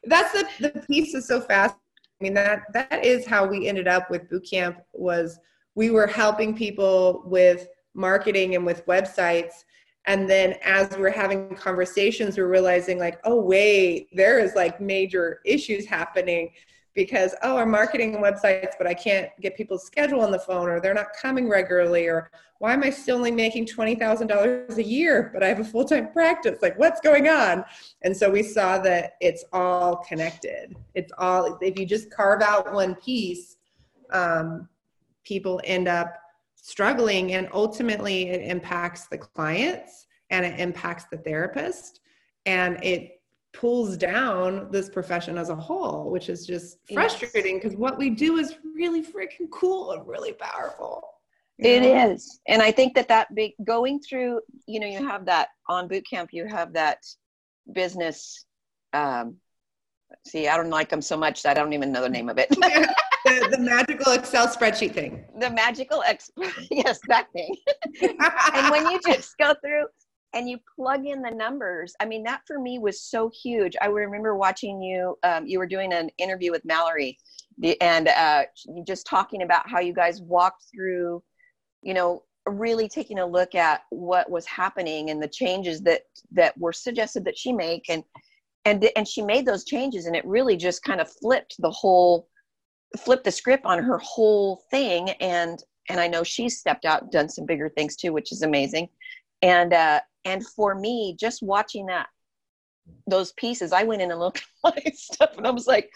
that's 0.05 0.31
the, 0.31 0.69
the 0.69 0.79
piece 0.81 1.13
is 1.13 1.27
so 1.27 1.39
fast. 1.39 1.75
I 2.19 2.23
mean, 2.23 2.33
that 2.35 2.63
that 2.73 3.03
is 3.03 3.27
how 3.27 3.45
we 3.45 3.67
ended 3.67 3.87
up 3.87 4.09
with 4.09 4.29
boot 4.29 4.47
camp 4.49 4.79
was 4.93 5.37
we 5.75 5.91
were 5.91 6.07
helping 6.07 6.55
people 6.55 7.23
with 7.25 7.67
marketing 7.93 8.55
and 8.55 8.65
with 8.65 8.85
websites 8.85 9.65
and 10.07 10.29
then 10.29 10.55
as 10.63 10.89
we're 10.97 11.09
having 11.09 11.55
conversations 11.55 12.37
we're 12.37 12.47
realizing 12.47 12.97
like 12.99 13.19
oh 13.23 13.39
wait 13.39 14.07
there 14.13 14.39
is 14.39 14.55
like 14.55 14.79
major 14.79 15.39
issues 15.45 15.85
happening 15.85 16.51
because 16.93 17.35
oh 17.43 17.57
i'm 17.57 17.71
marketing 17.71 18.17
websites 18.17 18.73
but 18.77 18.87
i 18.87 18.93
can't 18.93 19.29
get 19.41 19.55
people's 19.55 19.85
schedule 19.85 20.21
on 20.21 20.31
the 20.31 20.39
phone 20.39 20.69
or 20.69 20.79
they're 20.79 20.93
not 20.93 21.07
coming 21.19 21.49
regularly 21.49 22.07
or 22.07 22.29
why 22.59 22.73
am 22.73 22.83
i 22.83 22.89
still 22.89 23.17
only 23.17 23.31
making 23.31 23.65
$20000 23.65 24.77
a 24.77 24.83
year 24.83 25.29
but 25.33 25.43
i 25.43 25.47
have 25.47 25.59
a 25.59 25.63
full-time 25.63 26.11
practice? 26.11 26.59
Like 26.61 26.79
what's 26.79 27.01
going 27.01 27.27
on? 27.27 27.65
And 28.03 28.15
so 28.15 28.29
we 28.29 28.43
saw 28.43 28.77
that 28.79 29.15
it's 29.19 29.43
all 29.51 29.97
connected. 29.97 30.75
It's 30.93 31.11
all 31.17 31.57
if 31.61 31.77
you 31.77 31.85
just 31.85 32.09
carve 32.09 32.41
out 32.41 32.73
one 32.73 32.95
piece 32.95 33.57
um, 34.11 34.69
people 35.23 35.59
end 35.63 35.87
up 35.87 36.15
struggling 36.65 37.33
and 37.33 37.47
ultimately 37.53 38.27
it 38.29 38.41
impacts 38.49 39.05
the 39.05 39.17
clients 39.19 40.07
and 40.31 40.43
it 40.43 40.59
impacts 40.59 41.05
the 41.11 41.17
therapist 41.17 41.99
and 42.47 42.83
it 42.83 43.21
pulls 43.53 43.95
down 43.95 44.67
this 44.71 44.89
profession 44.89 45.37
as 45.37 45.49
a 45.49 45.55
whole 45.55 46.09
which 46.09 46.27
is 46.27 46.43
just 46.43 46.79
frustrating 46.91 47.57
because 47.57 47.73
yes. 47.73 47.79
what 47.79 47.99
we 47.99 48.09
do 48.09 48.37
is 48.37 48.55
really 48.73 49.03
freaking 49.03 49.47
cool 49.51 49.91
and 49.91 50.07
really 50.07 50.33
powerful 50.33 51.07
It 51.59 51.83
know? 51.83 52.09
is, 52.09 52.39
and 52.47 52.63
i 52.63 52.71
think 52.71 52.95
that 52.95 53.09
that 53.09 53.27
big 53.35 53.53
going 53.63 53.99
through 53.99 54.41
you 54.65 54.79
know 54.79 54.87
you 54.87 55.07
have 55.07 55.23
that 55.27 55.49
on 55.69 55.87
boot 55.87 56.03
camp 56.09 56.31
you 56.33 56.47
have 56.47 56.73
that 56.73 56.97
business 57.73 58.43
um 58.93 59.35
see 60.25 60.47
i 60.47 60.57
don't 60.57 60.71
like 60.71 60.89
them 60.89 61.03
so 61.03 61.15
much 61.15 61.43
that 61.43 61.55
i 61.55 61.61
don't 61.61 61.73
even 61.73 61.91
know 61.91 62.01
the 62.01 62.09
name 62.09 62.27
of 62.27 62.39
it 62.39 62.49
the, 63.25 63.47
the 63.51 63.57
magical 63.57 64.13
Excel 64.13 64.47
spreadsheet 64.47 64.93
thing. 64.93 65.25
The 65.39 65.49
magical 65.49 66.03
X, 66.03 66.31
yes, 66.71 66.99
that 67.07 67.27
thing. 67.33 67.55
and 68.01 68.71
when 68.71 68.89
you 68.89 68.99
just 69.05 69.37
go 69.37 69.53
through 69.61 69.85
and 70.33 70.49
you 70.49 70.57
plug 70.75 71.05
in 71.05 71.21
the 71.21 71.31
numbers, 71.31 71.93
I 71.99 72.05
mean, 72.05 72.23
that 72.23 72.41
for 72.45 72.59
me 72.59 72.79
was 72.79 73.01
so 73.01 73.29
huge. 73.43 73.75
I 73.81 73.87
remember 73.87 74.35
watching 74.35 74.81
you. 74.81 75.17
Um, 75.23 75.45
you 75.45 75.59
were 75.59 75.67
doing 75.67 75.93
an 75.93 76.09
interview 76.17 76.51
with 76.51 76.63
Mallory, 76.65 77.17
and 77.81 78.07
uh, 78.07 78.43
just 78.85 79.07
talking 79.07 79.41
about 79.41 79.69
how 79.69 79.79
you 79.79 79.93
guys 79.93 80.21
walked 80.21 80.65
through, 80.73 81.23
you 81.81 81.93
know, 81.93 82.23
really 82.47 82.87
taking 82.87 83.19
a 83.19 83.25
look 83.25 83.55
at 83.55 83.81
what 83.89 84.29
was 84.29 84.45
happening 84.45 85.09
and 85.09 85.21
the 85.21 85.27
changes 85.27 85.81
that 85.81 86.01
that 86.31 86.55
were 86.59 86.73
suggested 86.73 87.25
that 87.25 87.37
she 87.37 87.51
make 87.51 87.85
and 87.89 88.03
and 88.65 88.87
and 88.95 89.07
she 89.07 89.21
made 89.21 89.45
those 89.45 89.63
changes 89.63 90.05
and 90.05 90.15
it 90.15 90.25
really 90.25 90.55
just 90.55 90.83
kind 90.83 91.01
of 91.01 91.11
flipped 91.11 91.55
the 91.59 91.71
whole 91.71 92.27
flipped 92.99 93.23
the 93.23 93.31
script 93.31 93.65
on 93.65 93.83
her 93.83 93.97
whole 93.99 94.63
thing 94.71 95.09
and 95.21 95.63
and 95.89 95.99
I 95.99 96.07
know 96.07 96.23
she's 96.23 96.57
stepped 96.59 96.85
out 96.85 97.11
done 97.11 97.29
some 97.29 97.45
bigger 97.45 97.69
things 97.69 97.95
too 97.95 98.13
which 98.13 98.31
is 98.31 98.41
amazing. 98.41 98.89
And 99.41 99.73
uh 99.73 100.01
and 100.23 100.45
for 100.45 100.75
me 100.75 101.15
just 101.19 101.43
watching 101.43 101.85
that 101.87 102.07
those 103.07 103.33
pieces 103.33 103.71
I 103.71 103.83
went 103.83 104.01
in 104.01 104.11
and 104.11 104.19
looked 104.19 104.37
at 104.37 104.45
my 104.75 104.91
stuff 104.93 105.37
and 105.37 105.47
I 105.47 105.51
was 105.51 105.67
like 105.67 105.89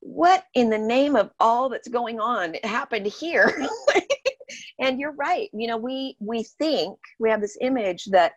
what 0.00 0.44
in 0.54 0.68
the 0.68 0.78
name 0.78 1.14
of 1.14 1.30
all 1.38 1.68
that's 1.68 1.88
going 1.88 2.20
on 2.20 2.54
happened 2.64 3.06
here? 3.06 3.66
And 4.78 4.98
you're 4.98 5.12
right. 5.12 5.48
You 5.52 5.68
know 5.68 5.76
we 5.76 6.16
we 6.20 6.42
think 6.42 6.98
we 7.18 7.30
have 7.30 7.40
this 7.40 7.56
image 7.60 8.06
that 8.06 8.32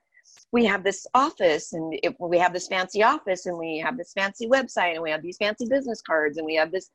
we 0.51 0.65
have 0.65 0.83
this 0.83 1.05
office 1.13 1.73
and 1.73 1.97
it, 2.03 2.15
we 2.19 2.37
have 2.37 2.53
this 2.53 2.67
fancy 2.67 3.03
office 3.03 3.45
and 3.45 3.57
we 3.57 3.77
have 3.77 3.97
this 3.97 4.13
fancy 4.13 4.47
website 4.47 4.93
and 4.93 5.01
we 5.01 5.11
have 5.11 5.21
these 5.21 5.37
fancy 5.37 5.65
business 5.67 6.01
cards 6.01 6.37
and 6.37 6.45
we 6.45 6.55
have 6.55 6.71
this 6.71 6.91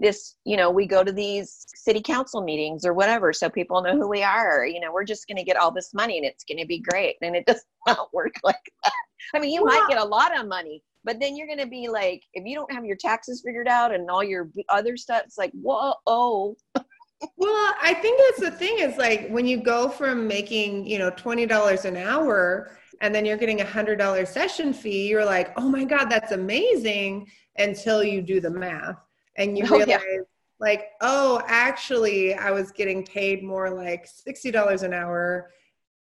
this 0.00 0.36
you 0.44 0.56
know 0.56 0.70
we 0.70 0.86
go 0.86 1.02
to 1.02 1.12
these 1.12 1.66
city 1.74 2.00
council 2.00 2.42
meetings 2.42 2.84
or 2.84 2.94
whatever 2.94 3.32
so 3.32 3.48
people 3.48 3.82
know 3.82 3.96
who 3.96 4.08
we 4.08 4.22
are 4.22 4.66
you 4.66 4.80
know 4.80 4.92
we're 4.92 5.04
just 5.04 5.26
going 5.26 5.36
to 5.36 5.44
get 5.44 5.56
all 5.56 5.70
this 5.70 5.92
money 5.94 6.18
and 6.18 6.26
it's 6.26 6.44
going 6.44 6.58
to 6.58 6.66
be 6.66 6.80
great. 6.80 7.16
And 7.22 7.36
it 7.36 7.46
does 7.46 7.64
not 7.86 8.12
work 8.12 8.34
like 8.44 8.56
that. 8.84 8.92
I 9.34 9.38
mean 9.38 9.52
you 9.52 9.64
might 9.64 9.86
get 9.88 9.98
a 9.98 10.04
lot 10.04 10.38
of 10.38 10.46
money 10.46 10.82
but 11.04 11.20
then 11.20 11.36
you're 11.36 11.46
going 11.46 11.58
to 11.58 11.66
be 11.66 11.88
like 11.88 12.22
if 12.34 12.44
you 12.46 12.54
don't 12.54 12.72
have 12.72 12.84
your 12.84 12.96
taxes 12.96 13.42
figured 13.44 13.68
out 13.68 13.94
and 13.94 14.10
all 14.10 14.24
your 14.24 14.50
other 14.68 14.96
stuff 14.96 15.22
it's 15.24 15.38
like 15.38 15.52
whoa. 15.52 15.94
Oh 16.06 16.56
well 17.36 17.74
i 17.82 17.94
think 17.94 18.20
that's 18.20 18.40
the 18.40 18.56
thing 18.56 18.78
is 18.78 18.96
like 18.96 19.28
when 19.28 19.44
you 19.44 19.56
go 19.56 19.88
from 19.88 20.28
making 20.28 20.86
you 20.86 20.98
know 20.98 21.10
$20 21.10 21.84
an 21.84 21.96
hour 21.96 22.70
and 23.00 23.14
then 23.14 23.24
you're 23.24 23.36
getting 23.36 23.60
a 23.60 23.64
hundred 23.64 23.96
dollar 23.96 24.24
session 24.24 24.72
fee 24.72 25.08
you're 25.08 25.24
like 25.24 25.52
oh 25.56 25.68
my 25.68 25.84
god 25.84 26.06
that's 26.06 26.32
amazing 26.32 27.28
until 27.56 28.04
you 28.04 28.22
do 28.22 28.40
the 28.40 28.50
math 28.50 28.96
and 29.38 29.56
you 29.56 29.64
oh, 29.70 29.78
realize 29.78 29.88
yeah. 29.88 30.18
like 30.60 30.88
oh 31.00 31.40
actually 31.46 32.34
i 32.34 32.50
was 32.50 32.70
getting 32.70 33.02
paid 33.04 33.42
more 33.42 33.70
like 33.70 34.06
$60 34.06 34.82
an 34.82 34.92
hour. 34.92 35.50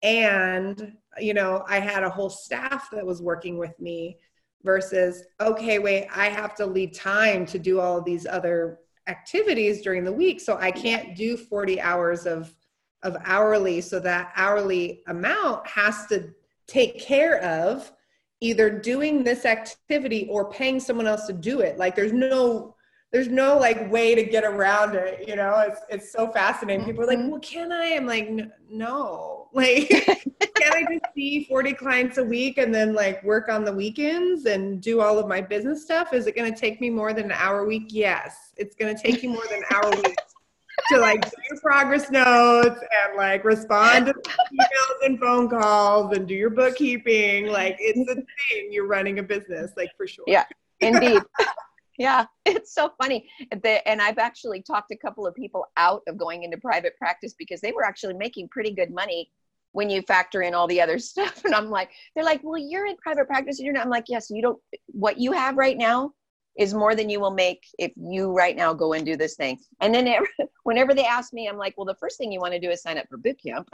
And 0.04 0.94
you 1.18 1.34
know 1.34 1.64
i 1.68 1.80
had 1.80 2.04
a 2.04 2.10
whole 2.10 2.30
staff 2.30 2.90
that 2.92 3.06
was 3.06 3.22
working 3.22 3.58
with 3.58 3.80
me 3.80 4.18
versus 4.64 5.24
okay 5.40 5.80
wait 5.80 6.08
i 6.14 6.28
have 6.28 6.54
to 6.56 6.66
leave 6.66 6.94
time 6.94 7.46
to 7.48 7.58
do 7.58 7.80
all 7.80 7.98
of 7.98 8.06
these 8.06 8.28
other 8.28 8.80
activities 9.08 9.82
during 9.82 10.04
the 10.04 10.12
week. 10.12 10.42
So 10.42 10.58
i 10.58 10.70
can't 10.70 11.16
do 11.16 11.38
40 11.38 11.80
hours 11.82 12.26
of 12.26 12.54
of 13.04 13.18
hourly. 13.24 13.82
So 13.82 14.00
that 14.02 14.32
hourly 14.36 15.02
amount 15.08 15.68
has 15.68 16.06
to 16.08 16.34
take 16.68 17.00
care 17.00 17.42
of 17.42 17.92
either 18.40 18.70
doing 18.70 19.24
this 19.24 19.46
activity 19.46 20.28
or 20.30 20.52
paying 20.52 20.80
someone 20.80 21.08
else 21.08 21.26
to 21.28 21.34
do 21.34 21.62
it. 21.62 21.78
Like 21.78 21.96
there's 21.96 22.14
no 22.14 22.76
there's 23.12 23.30
no 23.30 23.58
like 23.58 23.90
way 23.92 24.16
to 24.16 24.24
get 24.24 24.44
around 24.44 24.96
it 24.96 25.28
you 25.28 25.36
know? 25.36 25.64
It's 25.68 25.82
it's 25.90 26.12
so 26.12 26.30
fascinating. 26.32 26.86
People 26.86 27.04
are 27.04 27.08
like 27.08 27.20
mm-hmm. 27.20 27.30
well 27.30 27.40
can 27.40 27.72
i? 27.72 27.96
I'm 27.96 28.06
like 28.06 28.30
no. 28.70 29.34
Like 29.54 29.90
can 29.90 30.74
i 30.74 30.84
just 30.84 31.06
see 31.16 31.46
40 31.46 31.74
clients 31.74 32.18
a 32.18 32.24
week 32.24 32.58
and 32.58 32.76
then 32.76 32.94
like 32.94 33.24
work 33.24 33.50
on 33.50 33.64
the 33.64 33.72
weekends 33.72 34.46
and 34.46 34.82
do 34.82 35.02
all 35.02 35.18
of 35.18 35.28
my 35.28 35.42
business 35.42 35.84
stuff? 35.84 36.14
Is 36.14 36.28
it 36.28 36.36
going 36.36 36.54
to 36.54 36.60
take 36.60 36.80
me 36.80 36.90
more 36.90 37.14
than 37.14 37.26
an 37.26 37.32
hour 37.32 37.62
a 37.62 37.66
week? 37.66 37.86
Yes. 37.88 38.54
It's 38.58 38.76
going 38.76 38.96
to 38.96 39.02
take 39.02 39.24
you 39.24 39.30
more 39.30 39.44
than 39.50 39.60
an 39.60 39.66
hour 39.74 39.92
a 39.92 39.96
week 39.96 40.18
to 40.90 41.00
like 41.00 41.24
do 41.24 41.32
your 41.50 41.60
progress 41.60 42.12
notes 42.12 42.80
and 42.80 43.18
like 43.18 43.44
respond 43.46 44.08
to 44.08 44.14
emails 44.54 45.06
and 45.06 45.20
phone 45.20 45.50
calls 45.50 46.16
and 46.16 46.28
do 46.28 46.36
your 46.36 46.52
bookkeeping. 46.52 47.48
Like 47.48 47.78
it's 47.80 48.08
a 48.12 48.16
thing. 48.16 48.70
You're 48.70 48.88
running 48.88 49.18
a 49.20 49.24
business 49.24 49.72
like 49.76 49.90
for 49.98 50.06
sure. 50.06 50.26
Yeah 50.28 50.44
indeed 50.80 51.22
yeah 51.98 52.26
it's 52.46 52.74
so 52.74 52.92
funny. 53.02 53.28
And 53.52 54.02
i've 54.02 54.18
actually 54.18 54.62
talked 54.62 54.92
a 54.92 54.98
couple 54.98 55.28
of 55.28 55.36
people 55.36 55.66
out 55.78 56.02
of 56.08 56.18
going 56.18 56.44
into 56.44 56.58
private 56.58 56.98
practice 56.98 57.34
because 57.38 57.62
they 57.62 57.72
were 57.72 57.84
actually 57.84 58.14
making 58.14 58.50
pretty 58.50 58.72
good 58.72 58.92
money 58.92 59.32
when 59.74 59.90
you 59.90 60.02
factor 60.02 60.42
in 60.42 60.54
all 60.54 60.68
the 60.68 60.82
other 60.82 61.00
stuff. 61.12 61.44
And 61.46 61.54
i'm 61.54 61.70
like 61.70 61.92
they're 62.16 62.24
like 62.24 62.42
well 62.44 62.58
you're 62.58 62.86
in 62.86 62.98
private 62.98 63.28
practice 63.28 63.60
and 63.60 63.66
you're 63.66 63.74
not. 63.74 63.84
I'm 63.84 63.90
like 63.90 64.06
yes 64.08 64.30
you 64.30 64.42
don't 64.42 64.60
what 64.88 65.18
you 65.18 65.32
have 65.32 65.58
right 65.58 65.78
now 65.78 66.14
is 66.58 66.74
more 66.74 66.96
than 66.96 67.08
you 67.08 67.20
will 67.20 67.32
make 67.32 67.64
if 67.78 67.92
you 67.96 68.32
right 68.32 68.56
now 68.56 68.74
go 68.74 68.94
and 68.94 69.06
do 69.06 69.16
this 69.16 69.36
thing. 69.36 69.60
And 69.80 69.94
then 69.94 70.08
it, 70.08 70.24
whenever 70.64 70.94
they 70.94 71.06
ask 71.06 71.34
me 71.34 71.48
i'm 71.48 71.58
like 71.58 71.76
well 71.78 71.86
the 71.86 71.96
first 71.96 72.18
thing 72.18 72.32
you 72.32 72.40
want 72.40 72.54
to 72.54 72.60
do 72.60 72.70
is 72.70 72.82
sign 72.82 72.98
up 72.98 73.08
for 73.10 73.18
boot 73.18 73.40
camp. 73.46 73.68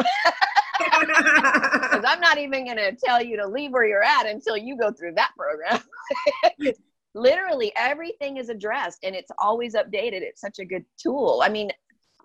Because 0.79 2.03
i'm 2.05 2.19
not 2.19 2.38
even 2.38 2.65
going 2.65 2.77
to 2.77 2.95
tell 3.03 3.21
you 3.21 3.38
to 3.38 3.47
leave 3.47 3.71
where 3.71 3.86
you're 3.86 4.03
at 4.03 4.25
until 4.25 4.57
you 4.57 4.77
go 4.77 4.91
through 4.91 5.13
that 5.13 5.31
program 5.38 5.81
literally 7.13 7.71
everything 7.76 8.38
is 8.38 8.49
addressed 8.49 8.99
and 9.04 9.15
it's 9.15 9.32
always 9.38 9.76
updated. 9.76 10.21
It's 10.21 10.41
such 10.41 10.60
a 10.60 10.65
good 10.65 10.86
tool. 10.97 11.41
I 11.43 11.49
mean 11.49 11.71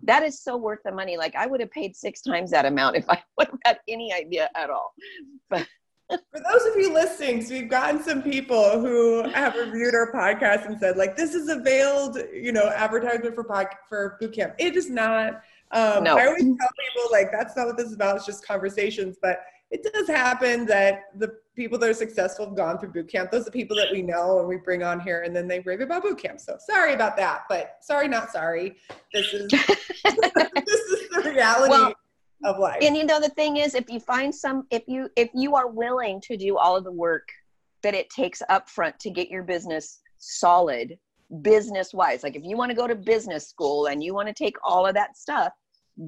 that 0.04 0.22
is 0.22 0.40
so 0.40 0.56
worth 0.56 0.78
the 0.84 0.92
money. 0.92 1.16
Like 1.16 1.34
i 1.34 1.46
would 1.46 1.60
have 1.60 1.70
paid 1.70 1.96
six 1.96 2.22
times 2.22 2.50
that 2.50 2.66
amount 2.66 2.96
if 2.96 3.04
i 3.08 3.22
would 3.36 3.48
have 3.48 3.58
had 3.64 3.78
any 3.88 4.12
idea 4.12 4.48
at 4.54 4.70
all. 4.70 4.94
But 5.50 5.66
for 6.08 6.40
those 6.40 6.64
of 6.64 6.76
you 6.76 6.92
listening 6.92 7.42
so 7.44 7.52
we've 7.52 7.68
gotten 7.68 8.02
some 8.02 8.22
people 8.22 8.80
who 8.80 9.28
have 9.28 9.54
reviewed 9.54 9.94
our 9.94 10.10
podcast 10.10 10.64
and 10.64 10.78
said 10.78 10.96
like 10.96 11.16
this 11.16 11.34
is 11.34 11.50
a 11.50 11.60
veiled 11.60 12.18
you 12.32 12.52
know 12.52 12.68
advertisement 12.68 13.34
for 13.34 13.44
pod, 13.44 13.66
for 13.88 14.16
boot 14.20 14.32
camp. 14.32 14.54
It 14.58 14.76
is 14.76 14.88
not. 14.88 15.42
Um, 15.70 16.04
no. 16.04 16.16
i 16.16 16.24
always 16.24 16.44
tell 16.44 16.54
people 16.56 17.10
like 17.12 17.30
that's 17.30 17.54
not 17.56 17.66
what 17.66 17.76
this 17.76 17.88
is 17.88 17.94
about. 17.94 18.16
It's 18.16 18.26
just 18.26 18.46
conversations. 18.46 19.18
But 19.20 19.40
it 19.70 19.86
does 19.92 20.08
happen 20.08 20.64
that 20.66 21.04
the 21.16 21.34
people 21.54 21.78
that 21.78 21.90
are 21.90 21.94
successful 21.94 22.46
have 22.46 22.56
gone 22.56 22.78
through 22.78 22.92
boot 22.92 23.08
camp. 23.08 23.30
Those 23.30 23.42
are 23.42 23.46
the 23.46 23.50
people 23.50 23.76
that 23.76 23.92
we 23.92 24.00
know 24.00 24.38
and 24.38 24.48
we 24.48 24.56
bring 24.56 24.82
on 24.82 25.00
here, 25.00 25.22
and 25.22 25.34
then 25.34 25.46
they 25.46 25.60
rave 25.60 25.80
about 25.80 26.02
boot 26.02 26.18
camp. 26.18 26.40
So 26.40 26.56
sorry 26.58 26.94
about 26.94 27.16
that, 27.18 27.42
but 27.48 27.76
sorry, 27.82 28.08
not 28.08 28.30
sorry. 28.30 28.76
This 29.12 29.32
is 29.34 29.50
this 29.50 30.80
is 30.80 31.08
the 31.10 31.32
reality. 31.34 31.70
Well, 31.70 31.94
of 32.44 32.58
life. 32.58 32.78
And 32.82 32.96
you 32.96 33.04
know 33.04 33.20
the 33.20 33.30
thing 33.30 33.56
is 33.56 33.74
if 33.74 33.90
you 33.90 34.00
find 34.00 34.34
some 34.34 34.66
if 34.70 34.84
you 34.86 35.10
if 35.16 35.28
you 35.34 35.56
are 35.56 35.68
willing 35.68 36.20
to 36.22 36.36
do 36.36 36.56
all 36.56 36.76
of 36.76 36.84
the 36.84 36.92
work 36.92 37.28
that 37.82 37.94
it 37.94 38.10
takes 38.10 38.42
up 38.48 38.68
front 38.68 38.98
to 39.00 39.10
get 39.10 39.28
your 39.28 39.42
business 39.42 40.00
solid 40.18 40.96
business 41.42 41.92
wise 41.92 42.22
like 42.22 42.36
if 42.36 42.42
you 42.44 42.56
want 42.56 42.70
to 42.70 42.76
go 42.76 42.86
to 42.86 42.94
business 42.94 43.48
school 43.48 43.86
and 43.86 44.02
you 44.02 44.14
want 44.14 44.26
to 44.26 44.34
take 44.34 44.56
all 44.64 44.86
of 44.86 44.94
that 44.94 45.16
stuff 45.16 45.52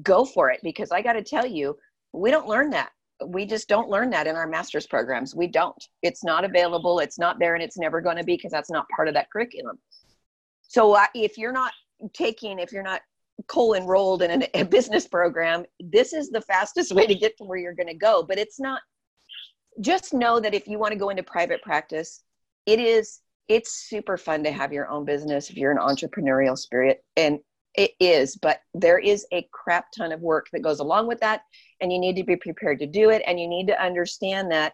go 0.01 0.25
for 0.25 0.49
it 0.49 0.59
because 0.63 0.91
i 0.91 0.99
got 0.99 1.13
to 1.13 1.21
tell 1.21 1.45
you 1.45 1.77
we 2.11 2.31
don't 2.31 2.47
learn 2.47 2.71
that 2.71 2.91
we 3.27 3.45
just 3.45 3.67
don't 3.67 3.89
learn 3.89 4.09
that 4.11 4.27
in 4.27 4.35
our 4.35 4.47
master's 4.47 4.87
programs. 4.87 5.35
We 5.35 5.47
don't. 5.47 5.83
It's 6.01 6.23
not 6.23 6.43
available. 6.43 6.99
It's 6.99 7.19
not 7.19 7.39
there 7.39 7.55
and 7.55 7.63
it's 7.63 7.77
never 7.77 8.01
going 8.01 8.17
to 8.17 8.23
be 8.23 8.35
because 8.35 8.51
that's 8.51 8.71
not 8.71 8.87
part 8.95 9.07
of 9.07 9.13
that 9.13 9.31
curriculum. 9.31 9.77
So 10.61 10.93
uh, 10.93 11.07
if 11.13 11.37
you're 11.37 11.51
not 11.51 11.73
taking 12.13 12.59
if 12.59 12.71
you're 12.71 12.83
not 12.83 13.01
co 13.47 13.75
enrolled 13.75 14.21
in 14.21 14.45
a 14.53 14.63
business 14.63 15.07
program 15.07 15.65
this 15.79 16.13
is 16.13 16.29
the 16.29 16.41
fastest 16.41 16.93
way 16.93 17.05
to 17.05 17.15
get 17.15 17.37
to 17.37 17.43
where 17.43 17.57
you're 17.57 17.75
going 17.75 17.87
to 17.87 17.93
go. 17.93 18.23
But 18.23 18.37
it's 18.37 18.59
not 18.59 18.81
just 19.79 20.13
know 20.13 20.39
that 20.39 20.53
if 20.53 20.67
you 20.67 20.79
want 20.79 20.91
to 20.93 20.99
go 20.99 21.09
into 21.09 21.23
private 21.23 21.61
practice 21.61 22.23
it 22.65 22.79
is 22.79 23.21
it's 23.47 23.73
super 23.89 24.17
fun 24.17 24.43
to 24.43 24.51
have 24.51 24.71
your 24.71 24.89
own 24.89 25.03
business 25.03 25.49
if 25.49 25.57
you're 25.57 25.71
an 25.71 25.77
entrepreneurial 25.77 26.57
spirit. 26.57 27.03
And 27.17 27.39
it 27.75 27.91
is 27.99 28.35
but 28.35 28.59
there 28.73 28.99
is 28.99 29.25
a 29.31 29.47
crap 29.51 29.85
ton 29.97 30.11
of 30.11 30.21
work 30.21 30.47
that 30.51 30.61
goes 30.61 30.79
along 30.79 31.07
with 31.07 31.19
that 31.19 31.41
and 31.79 31.91
you 31.91 31.99
need 31.99 32.15
to 32.15 32.23
be 32.23 32.35
prepared 32.35 32.79
to 32.79 32.85
do 32.85 33.09
it 33.09 33.21
and 33.25 33.39
you 33.39 33.47
need 33.47 33.67
to 33.67 33.83
understand 33.83 34.51
that 34.51 34.73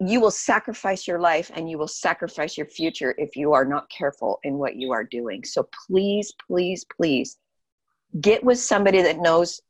you 0.00 0.20
will 0.20 0.30
sacrifice 0.30 1.08
your 1.08 1.18
life 1.18 1.50
and 1.54 1.68
you 1.68 1.76
will 1.76 1.88
sacrifice 1.88 2.56
your 2.56 2.66
future 2.66 3.14
if 3.18 3.36
you 3.36 3.52
are 3.52 3.64
not 3.64 3.90
careful 3.90 4.38
in 4.44 4.56
what 4.56 4.76
you 4.76 4.92
are 4.92 5.02
doing. 5.02 5.42
So 5.44 5.68
please, 5.86 6.32
please, 6.46 6.86
please 6.96 7.36
get 8.20 8.44
with 8.44 8.58
somebody 8.58 9.02
that 9.02 9.18
knows 9.18 9.60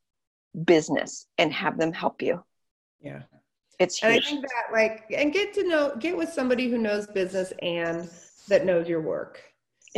business 0.64 1.27
and 1.38 1.53
have 1.53 1.79
them 1.79 1.92
help 1.92 2.21
you. 2.21 2.42
Yeah. 3.01 3.23
It's 3.79 3.99
huge. 3.99 4.16
And 4.16 4.25
I 4.25 4.27
think 4.27 4.42
that 4.42 4.73
like 4.73 5.05
and 5.16 5.33
get 5.33 5.55
to 5.55 5.66
know 5.66 5.94
get 5.99 6.16
with 6.16 6.31
somebody 6.31 6.68
who 6.68 6.79
knows 6.79 7.07
business 7.07 7.53
and 7.62 8.11
that 8.49 8.66
knows 8.66 8.88
your 8.88 9.01
work. 9.01 9.40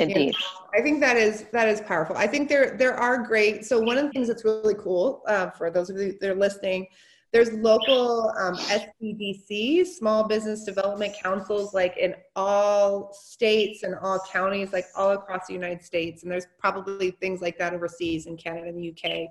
Indeed. 0.01 0.33
Know, 0.33 0.79
I 0.79 0.83
think 0.83 1.01
that 1.01 1.17
is 1.17 1.45
that 1.53 1.69
is 1.69 1.81
powerful. 1.81 2.17
I 2.17 2.27
think 2.27 2.49
there 2.49 2.77
there 2.77 2.95
are 2.95 3.19
great. 3.19 3.65
So 3.65 3.81
one 3.81 3.99
of 3.99 4.05
the 4.05 4.11
things 4.11 4.29
that's 4.29 4.45
really 4.45 4.75
cool 4.75 5.23
uh, 5.29 5.51
for 5.51 5.71
those 5.71 5.91
of 5.91 5.97
you 5.99 6.17
that 6.21 6.31
are 6.31 6.35
listening 6.35 6.87
there's 7.33 7.53
local 7.53 8.33
um, 8.39 8.57
SBDCs, 8.57 9.87
small 9.87 10.27
business 10.27 10.65
development 10.65 11.15
councils, 11.23 11.73
like 11.73 11.97
in 11.97 12.15
all 12.35 13.13
states 13.13 13.85
and 13.85 13.95
all 14.03 14.19
counties, 14.31 14.73
like 14.73 14.87
all 14.97 15.13
across 15.13 15.47
the 15.47 15.53
United 15.53 15.83
States. 15.83 16.23
And 16.23 16.33
there's 16.33 16.49
probably 16.59 17.13
things 17.13 17.41
like 17.41 17.57
that 17.59 17.73
overseas 17.73 18.27
in 18.27 18.37
Canada 18.37 18.69
and 18.69 18.77
the 18.77 18.91
UK. 18.91 19.29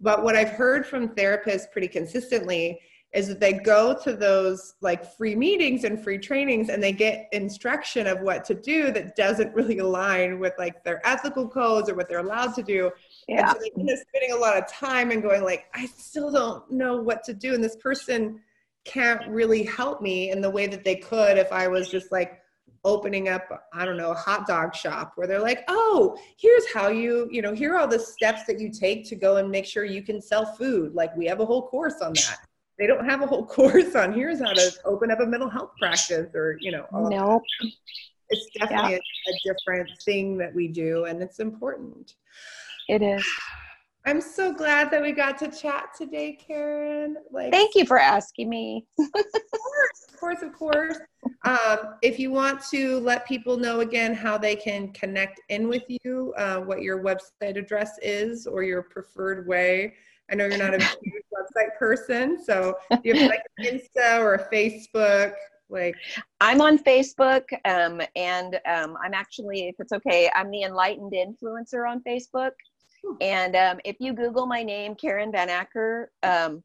But 0.00 0.24
what 0.24 0.34
I've 0.34 0.50
heard 0.50 0.86
from 0.86 1.10
therapists 1.10 1.70
pretty 1.70 1.86
consistently 1.86 2.80
is 3.12 3.26
that 3.26 3.40
they 3.40 3.52
go 3.52 3.96
to 4.04 4.12
those 4.14 4.74
like 4.80 5.16
free 5.16 5.34
meetings 5.34 5.84
and 5.84 6.02
free 6.02 6.18
trainings 6.18 6.68
and 6.68 6.82
they 6.82 6.92
get 6.92 7.28
instruction 7.32 8.06
of 8.06 8.20
what 8.20 8.44
to 8.44 8.54
do 8.54 8.92
that 8.92 9.16
doesn't 9.16 9.52
really 9.54 9.78
align 9.78 10.38
with 10.38 10.52
like 10.58 10.84
their 10.84 11.04
ethical 11.04 11.48
codes 11.48 11.90
or 11.90 11.94
what 11.94 12.08
they're 12.08 12.20
allowed 12.20 12.54
to 12.54 12.62
do 12.62 12.90
yeah. 13.30 13.40
And 13.40 13.50
so 13.50 13.58
they 13.60 13.80
end 13.80 13.90
up 13.90 13.98
spending 14.08 14.32
a 14.32 14.36
lot 14.36 14.56
of 14.56 14.66
time 14.66 15.12
and 15.12 15.22
going 15.22 15.44
like, 15.44 15.66
I 15.72 15.86
still 15.86 16.32
don't 16.32 16.68
know 16.70 17.00
what 17.00 17.22
to 17.24 17.32
do. 17.32 17.54
And 17.54 17.62
this 17.62 17.76
person 17.76 18.40
can't 18.84 19.26
really 19.28 19.62
help 19.62 20.02
me 20.02 20.30
in 20.30 20.40
the 20.40 20.50
way 20.50 20.66
that 20.66 20.84
they 20.84 20.96
could 20.96 21.38
if 21.38 21.52
I 21.52 21.68
was 21.68 21.88
just 21.88 22.10
like 22.10 22.40
opening 22.82 23.28
up, 23.28 23.46
I 23.72 23.84
don't 23.84 23.98
know, 23.98 24.10
a 24.10 24.14
hot 24.14 24.46
dog 24.46 24.74
shop 24.74 25.12
where 25.14 25.26
they're 25.26 25.40
like, 25.40 25.62
oh, 25.68 26.18
here's 26.38 26.72
how 26.72 26.88
you, 26.88 27.28
you 27.30 27.40
know, 27.42 27.54
here 27.54 27.74
are 27.74 27.78
all 27.78 27.86
the 27.86 28.00
steps 28.00 28.44
that 28.46 28.58
you 28.58 28.72
take 28.72 29.06
to 29.10 29.14
go 29.14 29.36
and 29.36 29.48
make 29.48 29.66
sure 29.66 29.84
you 29.84 30.02
can 30.02 30.20
sell 30.20 30.46
food. 30.46 30.94
Like 30.94 31.14
we 31.16 31.26
have 31.26 31.40
a 31.40 31.46
whole 31.46 31.68
course 31.68 32.00
on 32.02 32.14
that. 32.14 32.38
They 32.80 32.86
don't 32.86 33.04
have 33.04 33.20
a 33.20 33.26
whole 33.26 33.44
course 33.58 33.94
on 33.94 34.12
here's 34.12 34.40
how 34.40 34.52
to 34.52 34.72
open 34.84 35.12
up 35.12 35.20
a 35.20 35.26
mental 35.26 35.50
health 35.50 35.72
practice 35.78 36.34
or, 36.34 36.56
you 36.60 36.72
know, 36.72 36.86
all 36.92 37.10
nope. 37.10 37.42
It's 38.30 38.46
definitely 38.58 38.92
yeah. 38.92 38.98
a, 38.98 39.50
a 39.50 39.54
different 39.54 39.90
thing 40.02 40.38
that 40.38 40.54
we 40.54 40.66
do 40.66 41.04
and 41.04 41.22
it's 41.22 41.38
important. 41.38 42.14
It 42.88 43.02
is. 43.02 43.24
I'm 44.06 44.22
so 44.22 44.52
glad 44.52 44.90
that 44.92 45.02
we 45.02 45.12
got 45.12 45.36
to 45.38 45.48
chat 45.48 45.90
today, 45.96 46.32
Karen. 46.32 47.16
Like, 47.30 47.52
thank 47.52 47.74
you 47.74 47.84
for 47.84 47.98
asking 47.98 48.48
me. 48.48 48.86
of 48.98 49.12
course, 49.12 50.06
of 50.08 50.18
course, 50.18 50.42
of 50.42 50.52
course. 50.54 50.98
Um, 51.44 51.96
if 52.00 52.18
you 52.18 52.30
want 52.30 52.62
to 52.70 52.98
let 53.00 53.26
people 53.26 53.58
know 53.58 53.80
again 53.80 54.14
how 54.14 54.38
they 54.38 54.56
can 54.56 54.90
connect 54.94 55.42
in 55.50 55.68
with 55.68 55.82
you, 55.86 56.32
uh, 56.38 56.60
what 56.60 56.80
your 56.80 57.04
website 57.04 57.58
address 57.58 57.98
is, 58.00 58.46
or 58.46 58.62
your 58.62 58.82
preferred 58.82 59.46
way. 59.46 59.94
I 60.30 60.34
know 60.34 60.46
you're 60.46 60.58
not 60.58 60.74
a 60.74 60.78
website 61.50 61.76
person, 61.78 62.42
so 62.42 62.76
do 62.90 63.00
you 63.04 63.14
have 63.14 63.30
like 63.30 63.42
an 63.58 63.66
Insta 63.66 64.20
or 64.20 64.34
a 64.34 64.50
Facebook? 64.50 65.34
Like 65.72 65.94
i'm 66.40 66.60
on 66.60 66.78
facebook 66.78 67.44
um, 67.64 68.02
and 68.16 68.56
um, 68.66 68.96
i'm 69.04 69.14
actually 69.14 69.68
if 69.68 69.76
it's 69.78 69.92
okay 69.92 70.28
i'm 70.34 70.50
the 70.50 70.62
enlightened 70.62 71.12
influencer 71.12 71.88
on 71.88 72.02
facebook. 72.02 72.50
And 73.20 73.56
um, 73.56 73.80
if 73.84 73.96
you 73.98 74.12
Google 74.12 74.46
my 74.46 74.62
name, 74.62 74.94
Karen 74.94 75.32
Van 75.32 75.48
Acker, 75.48 76.12
um, 76.22 76.62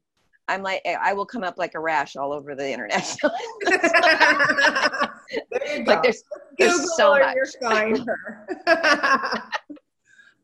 I'm 0.48 0.62
like, 0.62 0.80
I 0.86 1.12
will 1.12 1.26
come 1.26 1.42
up 1.42 1.58
like 1.58 1.74
a 1.74 1.80
rash 1.80 2.14
all 2.14 2.32
over 2.32 2.54
the 2.54 2.70
internet. 2.70 3.16
like 5.86 6.02
there's, 6.02 6.22
there's 6.58 6.96
so 6.96 7.18
much. 7.18 7.36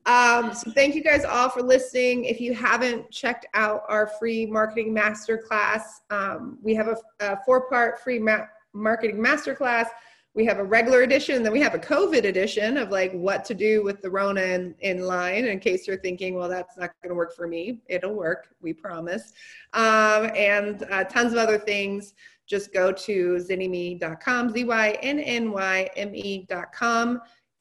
um, 0.06 0.52
so 0.52 0.70
thank 0.72 0.94
you 0.94 1.02
guys 1.02 1.24
all 1.24 1.48
for 1.48 1.62
listening. 1.62 2.24
If 2.24 2.40
you 2.40 2.54
haven't 2.54 3.10
checked 3.10 3.46
out 3.54 3.84
our 3.88 4.08
free 4.18 4.46
marketing 4.46 4.92
masterclass, 4.94 5.82
um, 6.10 6.58
we 6.60 6.74
have 6.74 6.88
a, 6.88 6.96
a 7.20 7.38
four-part 7.44 8.00
free 8.00 8.18
ma- 8.18 8.46
marketing 8.72 9.18
masterclass. 9.18 9.86
We 10.34 10.44
have 10.46 10.58
a 10.58 10.64
regular 10.64 11.02
edition 11.02 11.42
then 11.42 11.52
we 11.52 11.60
have 11.60 11.74
a 11.74 11.78
covid 11.78 12.24
edition 12.24 12.78
of 12.78 12.88
like 12.88 13.12
what 13.12 13.44
to 13.44 13.52
do 13.54 13.84
with 13.84 14.00
the 14.00 14.08
rona 14.08 14.40
in, 14.40 14.74
in 14.80 15.02
line 15.02 15.44
in 15.44 15.60
case 15.60 15.86
you're 15.86 15.98
thinking 15.98 16.34
well 16.34 16.48
that's 16.48 16.78
not 16.78 16.90
going 17.02 17.10
to 17.10 17.14
work 17.14 17.36
for 17.36 17.46
me. 17.46 17.82
It'll 17.86 18.14
work 18.14 18.48
we 18.62 18.72
promise. 18.72 19.34
Um, 19.74 20.30
and 20.34 20.84
uh, 20.90 21.04
tons 21.04 21.32
of 21.32 21.38
other 21.38 21.58
things. 21.58 22.14
Just 22.46 22.72
go 22.72 22.92
to 22.92 23.36
zynnyme.com 23.36 24.50
z-y-n-n-y-m-e.com 24.50 25.20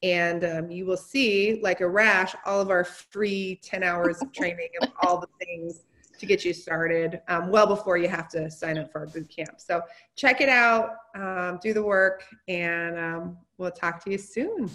and 0.02 0.44
um, 0.44 0.70
you 0.70 0.84
will 0.84 0.96
see 0.96 1.60
like 1.62 1.80
a 1.80 1.88
rash 1.88 2.34
all 2.44 2.60
of 2.60 2.70
our 2.70 2.84
free 2.84 3.60
10 3.62 3.82
hours 3.82 4.20
of 4.20 4.32
training 4.32 4.68
of 4.80 4.88
all 5.02 5.18
the 5.18 5.28
things 5.44 5.84
to 6.18 6.26
get 6.26 6.44
you 6.44 6.52
started 6.52 7.20
um, 7.28 7.50
well 7.50 7.66
before 7.66 7.96
you 7.96 8.08
have 8.08 8.28
to 8.28 8.50
sign 8.50 8.78
up 8.78 8.92
for 8.92 9.00
our 9.00 9.06
boot 9.06 9.28
camp. 9.28 9.54
So 9.58 9.82
check 10.14 10.40
it 10.40 10.48
out, 10.48 10.90
um, 11.16 11.58
do 11.60 11.72
the 11.72 11.82
work, 11.82 12.24
and 12.46 12.96
um, 12.98 13.36
we'll 13.58 13.72
talk 13.72 14.04
to 14.04 14.10
you 14.10 14.18
soon. 14.18 14.70